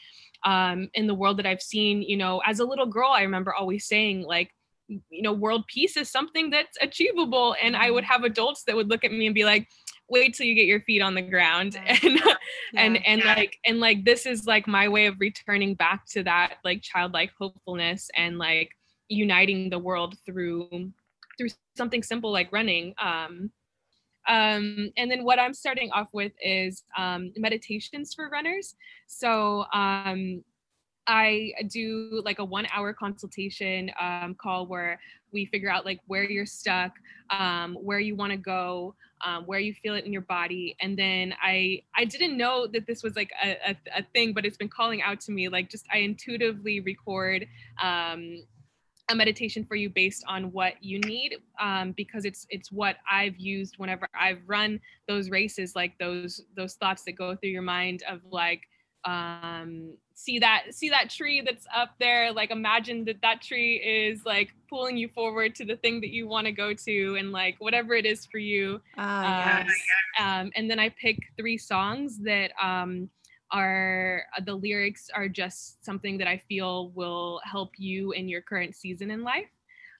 um 0.44 0.88
in 0.94 1.06
the 1.06 1.14
world 1.14 1.38
that 1.38 1.46
i've 1.46 1.62
seen 1.62 2.02
you 2.02 2.16
know. 2.16 2.40
As 2.46 2.60
a 2.60 2.64
little 2.64 2.86
girl 2.86 3.10
i 3.10 3.22
remember 3.22 3.54
always 3.54 3.86
saying 3.86 4.22
like 4.22 4.50
you 4.88 5.22
know 5.22 5.32
world 5.32 5.66
peace 5.66 5.96
is 5.96 6.10
something 6.10 6.50
that's 6.50 6.76
achievable 6.80 7.54
and 7.62 7.76
i 7.76 7.90
would 7.90 8.04
mm-hmm. 8.04 8.12
have 8.12 8.24
adults 8.24 8.64
that 8.64 8.74
would 8.74 8.88
look 8.88 9.04
at 9.04 9.12
me 9.12 9.26
and 9.26 9.34
be 9.34 9.44
like 9.44 9.68
wait 10.08 10.34
till 10.34 10.46
you 10.46 10.54
get 10.54 10.66
your 10.66 10.80
feet 10.80 11.02
on 11.02 11.14
the 11.14 11.22
ground 11.22 11.78
and 11.86 12.02
yeah. 12.02 12.34
and 12.76 13.06
and 13.06 13.20
yeah. 13.20 13.34
like 13.34 13.58
and 13.66 13.80
like 13.80 14.04
this 14.04 14.26
is 14.26 14.46
like 14.46 14.66
my 14.66 14.88
way 14.88 15.06
of 15.06 15.14
returning 15.20 15.74
back 15.74 16.06
to 16.06 16.22
that 16.22 16.54
like 16.64 16.82
childlike 16.82 17.30
hopefulness 17.38 18.10
and 18.16 18.38
like 18.38 18.70
uniting 19.08 19.70
the 19.70 19.78
world 19.78 20.16
through 20.24 20.68
through 21.36 21.48
something 21.76 22.02
simple 22.02 22.32
like 22.32 22.50
running 22.52 22.94
um 23.02 23.50
um, 24.28 24.90
and 24.98 25.10
then 25.10 25.24
what 25.24 25.38
I'm 25.38 25.54
starting 25.54 25.90
off 25.92 26.08
with 26.12 26.32
is 26.42 26.84
um, 26.96 27.32
meditations 27.36 28.12
for 28.12 28.28
runners. 28.28 28.74
So 29.06 29.64
um, 29.72 30.44
I 31.08 31.54
do 31.68 32.20
like 32.24 32.38
a 32.38 32.44
one 32.44 32.66
hour 32.72 32.92
consultation 32.92 33.90
um, 33.98 34.34
call 34.34 34.66
where 34.66 35.00
we 35.32 35.46
figure 35.46 35.70
out 35.70 35.86
like 35.86 36.00
where 36.06 36.24
you're 36.24 36.46
stuck, 36.46 36.92
um, 37.30 37.74
where 37.74 37.98
you 37.98 38.14
want 38.14 38.32
to 38.32 38.36
go, 38.36 38.94
um, 39.24 39.44
where 39.44 39.58
you 39.58 39.72
feel 39.72 39.94
it 39.94 40.04
in 40.04 40.12
your 40.12 40.22
body. 40.22 40.76
And 40.80 40.98
then 40.98 41.34
I 41.42 41.82
I 41.96 42.04
didn't 42.04 42.36
know 42.36 42.66
that 42.66 42.86
this 42.86 43.02
was 43.02 43.16
like 43.16 43.32
a, 43.42 43.56
a, 43.70 43.76
a 43.96 44.02
thing, 44.14 44.34
but 44.34 44.44
it's 44.44 44.58
been 44.58 44.68
calling 44.68 45.00
out 45.00 45.18
to 45.22 45.32
me 45.32 45.48
like 45.48 45.70
just 45.70 45.86
I 45.92 45.98
intuitively 45.98 46.80
record 46.80 47.46
um, 47.82 48.42
a 49.10 49.14
meditation 49.14 49.64
for 49.64 49.74
you 49.74 49.88
based 49.88 50.22
on 50.28 50.52
what 50.52 50.74
you 50.82 51.00
need 51.00 51.38
um, 51.58 51.92
because 51.92 52.26
it's 52.26 52.46
it's 52.50 52.70
what 52.70 52.96
I've 53.10 53.38
used 53.38 53.78
whenever 53.78 54.06
I've 54.14 54.42
run 54.46 54.78
those 55.08 55.30
races 55.30 55.74
like 55.74 55.96
those 55.98 56.42
those 56.54 56.74
thoughts 56.74 57.02
that 57.04 57.12
go 57.12 57.34
through 57.34 57.50
your 57.50 57.62
mind 57.62 58.02
of 58.08 58.20
like 58.30 58.60
um 59.04 59.92
see 60.14 60.38
that 60.40 60.64
see 60.70 60.88
that 60.88 61.10
tree 61.10 61.42
that's 61.44 61.66
up 61.74 61.90
there. 62.00 62.32
Like 62.32 62.50
imagine 62.50 63.04
that 63.04 63.22
that 63.22 63.40
tree 63.40 63.76
is 63.76 64.24
like 64.24 64.52
pulling 64.68 64.96
you 64.96 65.08
forward 65.08 65.54
to 65.56 65.64
the 65.64 65.76
thing 65.76 66.00
that 66.00 66.10
you 66.10 66.26
want 66.26 66.46
to 66.46 66.52
go 66.52 66.74
to 66.74 67.16
and 67.16 67.30
like 67.30 67.56
whatever 67.58 67.94
it 67.94 68.04
is 68.04 68.26
for 68.26 68.38
you. 68.38 68.80
Uh, 68.96 69.62
yes. 69.66 69.70
um, 70.18 70.50
and 70.56 70.68
then 70.70 70.78
i 70.78 70.88
pick 70.88 71.18
three 71.36 71.56
songs 71.56 72.18
that 72.18 72.50
um 72.62 73.08
are 73.50 74.24
the 74.44 74.54
lyrics 74.54 75.08
are 75.14 75.28
just 75.28 75.82
something 75.82 76.18
that 76.18 76.28
i 76.28 76.36
feel 76.36 76.90
will 76.90 77.40
help 77.44 77.70
you 77.78 78.12
in 78.12 78.28
your 78.28 78.42
current 78.42 78.74
season 78.74 79.10
in 79.10 79.22
life. 79.22 79.48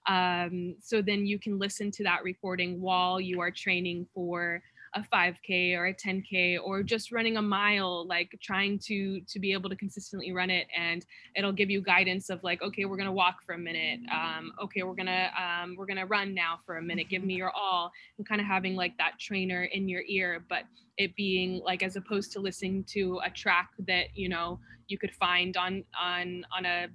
Um, 0.06 0.74
so 0.80 1.02
then 1.02 1.26
you 1.26 1.38
can 1.38 1.58
listen 1.58 1.90
to 1.92 2.04
that 2.04 2.24
recording 2.24 2.80
while 2.80 3.20
you 3.20 3.40
are 3.40 3.50
training 3.50 4.06
for 4.14 4.62
a 4.94 5.02
5k 5.02 5.76
or 5.76 5.86
a 5.86 5.94
10k 5.94 6.58
or 6.62 6.82
just 6.82 7.12
running 7.12 7.36
a 7.36 7.42
mile 7.42 8.06
like 8.06 8.36
trying 8.42 8.78
to 8.78 9.20
to 9.22 9.38
be 9.38 9.52
able 9.52 9.68
to 9.68 9.76
consistently 9.76 10.32
run 10.32 10.50
it 10.50 10.66
and 10.76 11.04
it'll 11.36 11.52
give 11.52 11.70
you 11.70 11.80
guidance 11.80 12.30
of 12.30 12.42
like 12.42 12.62
okay 12.62 12.84
we're 12.84 12.96
gonna 12.96 13.12
walk 13.12 13.42
for 13.42 13.54
a 13.54 13.58
minute 13.58 14.00
um, 14.12 14.52
okay 14.62 14.82
we're 14.82 14.94
gonna 14.94 15.30
um, 15.38 15.74
we're 15.76 15.86
gonna 15.86 16.06
run 16.06 16.34
now 16.34 16.58
for 16.64 16.78
a 16.78 16.82
minute 16.82 17.08
give 17.08 17.24
me 17.24 17.34
your 17.34 17.50
all 17.50 17.90
and 18.16 18.28
kind 18.28 18.40
of 18.40 18.46
having 18.46 18.74
like 18.76 18.96
that 18.98 19.12
trainer 19.18 19.64
in 19.64 19.88
your 19.88 20.02
ear 20.08 20.44
but 20.48 20.64
it 20.96 21.14
being 21.16 21.60
like 21.64 21.82
as 21.82 21.96
opposed 21.96 22.32
to 22.32 22.40
listening 22.40 22.84
to 22.84 23.20
a 23.24 23.30
track 23.30 23.70
that 23.86 24.06
you 24.14 24.28
know 24.28 24.58
you 24.88 24.98
could 24.98 25.14
find 25.14 25.56
on 25.56 25.84
on 26.00 26.44
on 26.56 26.64
a 26.64 26.88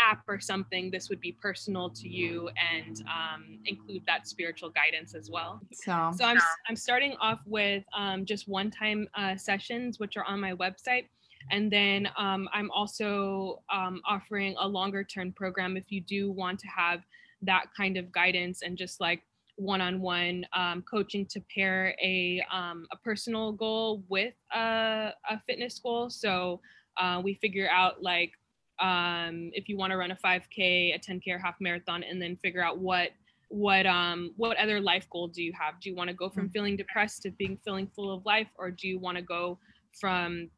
app 0.00 0.22
or 0.28 0.40
something, 0.40 0.90
this 0.90 1.08
would 1.08 1.20
be 1.20 1.32
personal 1.32 1.90
to 1.90 2.08
you 2.08 2.48
and 2.72 3.02
um, 3.06 3.58
include 3.66 4.02
that 4.06 4.26
spiritual 4.26 4.70
guidance 4.70 5.14
as 5.14 5.30
well. 5.30 5.60
So, 5.72 6.10
so 6.16 6.24
I'm, 6.24 6.38
I'm 6.68 6.76
starting 6.76 7.14
off 7.20 7.40
with 7.46 7.84
um, 7.96 8.24
just 8.24 8.48
one 8.48 8.70
time 8.70 9.08
uh, 9.14 9.36
sessions, 9.36 9.98
which 9.98 10.16
are 10.16 10.24
on 10.24 10.40
my 10.40 10.54
website. 10.54 11.06
And 11.50 11.70
then 11.70 12.08
um, 12.16 12.48
I'm 12.52 12.70
also 12.70 13.62
um, 13.72 14.00
offering 14.06 14.54
a 14.58 14.68
longer 14.68 15.02
term 15.04 15.32
program 15.32 15.76
if 15.76 15.84
you 15.88 16.00
do 16.00 16.30
want 16.30 16.58
to 16.60 16.68
have 16.68 17.00
that 17.42 17.66
kind 17.76 17.96
of 17.96 18.12
guidance 18.12 18.62
and 18.62 18.76
just 18.76 19.00
like 19.00 19.22
one-on-one 19.56 20.46
um, 20.54 20.82
coaching 20.90 21.26
to 21.26 21.42
pair 21.54 21.94
a 22.02 22.42
um, 22.52 22.86
a 22.92 22.96
personal 22.98 23.52
goal 23.52 24.02
with 24.08 24.34
a, 24.54 25.12
a 25.28 25.40
fitness 25.46 25.78
goal. 25.78 26.10
So 26.10 26.60
uh, 26.98 27.20
we 27.22 27.34
figure 27.34 27.68
out 27.70 28.02
like 28.02 28.32
um, 28.80 29.50
if 29.52 29.68
you 29.68 29.76
want 29.76 29.90
to 29.90 29.96
run 29.96 30.10
a 30.10 30.16
5k 30.16 30.94
a 30.94 30.98
10k 30.98 31.28
or 31.28 31.38
half 31.38 31.56
marathon 31.60 32.02
and 32.02 32.20
then 32.20 32.36
figure 32.36 32.62
out 32.62 32.78
what 32.78 33.10
what 33.48 33.84
um 33.84 34.32
what 34.36 34.56
other 34.58 34.80
life 34.80 35.06
goal 35.10 35.26
do 35.26 35.42
you 35.42 35.52
have 35.52 35.80
do 35.80 35.90
you 35.90 35.96
want 35.96 36.08
to 36.08 36.14
go 36.14 36.28
from 36.28 36.48
mm. 36.48 36.52
feeling 36.52 36.76
depressed 36.76 37.22
to 37.22 37.30
being 37.32 37.58
feeling 37.64 37.88
full 37.94 38.12
of 38.14 38.24
life 38.24 38.46
or 38.56 38.70
do 38.70 38.86
you 38.86 38.98
want 38.98 39.16
to 39.16 39.22
go 39.22 39.58
from 39.98 40.48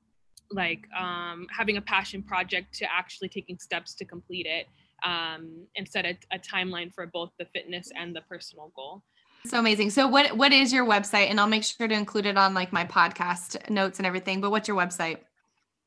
like 0.50 0.86
um, 0.94 1.46
having 1.50 1.78
a 1.78 1.80
passion 1.80 2.22
project 2.22 2.74
to 2.74 2.84
actually 2.92 3.28
taking 3.28 3.58
steps 3.58 3.94
to 3.94 4.04
complete 4.04 4.46
it 4.46 4.66
um, 5.02 5.66
and 5.78 5.88
set 5.88 6.04
a, 6.04 6.14
a 6.30 6.38
timeline 6.38 6.92
for 6.92 7.06
both 7.06 7.30
the 7.38 7.46
fitness 7.54 7.88
and 7.96 8.14
the 8.14 8.20
personal 8.28 8.70
goal 8.76 9.02
so 9.44 9.58
amazing. 9.58 9.90
So 9.90 10.06
what 10.06 10.36
what 10.36 10.52
is 10.52 10.72
your 10.72 10.86
website? 10.86 11.28
And 11.28 11.40
I'll 11.40 11.48
make 11.48 11.64
sure 11.64 11.88
to 11.88 11.94
include 11.94 12.26
it 12.26 12.36
on 12.36 12.54
like 12.54 12.72
my 12.72 12.84
podcast 12.84 13.68
notes 13.68 13.98
and 13.98 14.06
everything. 14.06 14.40
But 14.40 14.50
what's 14.50 14.68
your 14.68 14.76
website? 14.76 15.18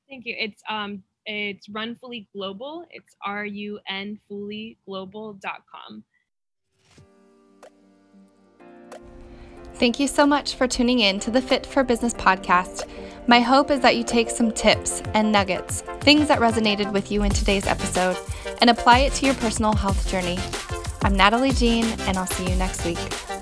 Thank 0.10 0.26
you. 0.26 0.36
It's 0.38 0.62
um 0.70 1.04
it's 1.26 1.70
Run 1.70 1.96
Fully 1.96 2.28
Global. 2.34 2.86
It's 2.92 3.16
R 3.26 3.46
U 3.46 3.80
N 3.88 4.20
Fully 4.28 4.78
Global.com. 4.86 6.04
Thank 9.76 10.00
you 10.00 10.08
so 10.08 10.26
much 10.26 10.56
for 10.56 10.68
tuning 10.68 11.00
in 11.00 11.20
to 11.20 11.32
the 11.32 11.42
Fit 11.42 11.66
for 11.66 11.84
Business 11.84 12.14
podcast. 12.14 12.88
My 13.28 13.42
hope 13.42 13.72
is 13.72 13.82
that 13.82 13.98
you 13.98 14.06
take 14.06 14.30
some 14.30 14.52
tips 14.52 15.02
and 15.14 15.32
nuggets, 15.32 15.82
things 16.00 16.30
that 16.30 16.40
resonated 16.40 16.94
with 16.94 17.12
you 17.12 17.24
in 17.24 17.32
today's 17.32 17.68
episode, 17.68 18.18
and 18.62 18.70
apply 18.70 19.00
it 19.00 19.14
to 19.14 19.26
your 19.26 19.36
personal 19.36 19.74
health 19.74 20.08
journey. 20.10 20.38
I'm 21.02 21.16
Natalie 21.16 21.52
Jean, 21.52 21.86
and 22.02 22.18
I'll 22.18 22.26
see 22.26 22.50
you 22.50 22.56
next 22.56 22.86
week. 22.86 23.35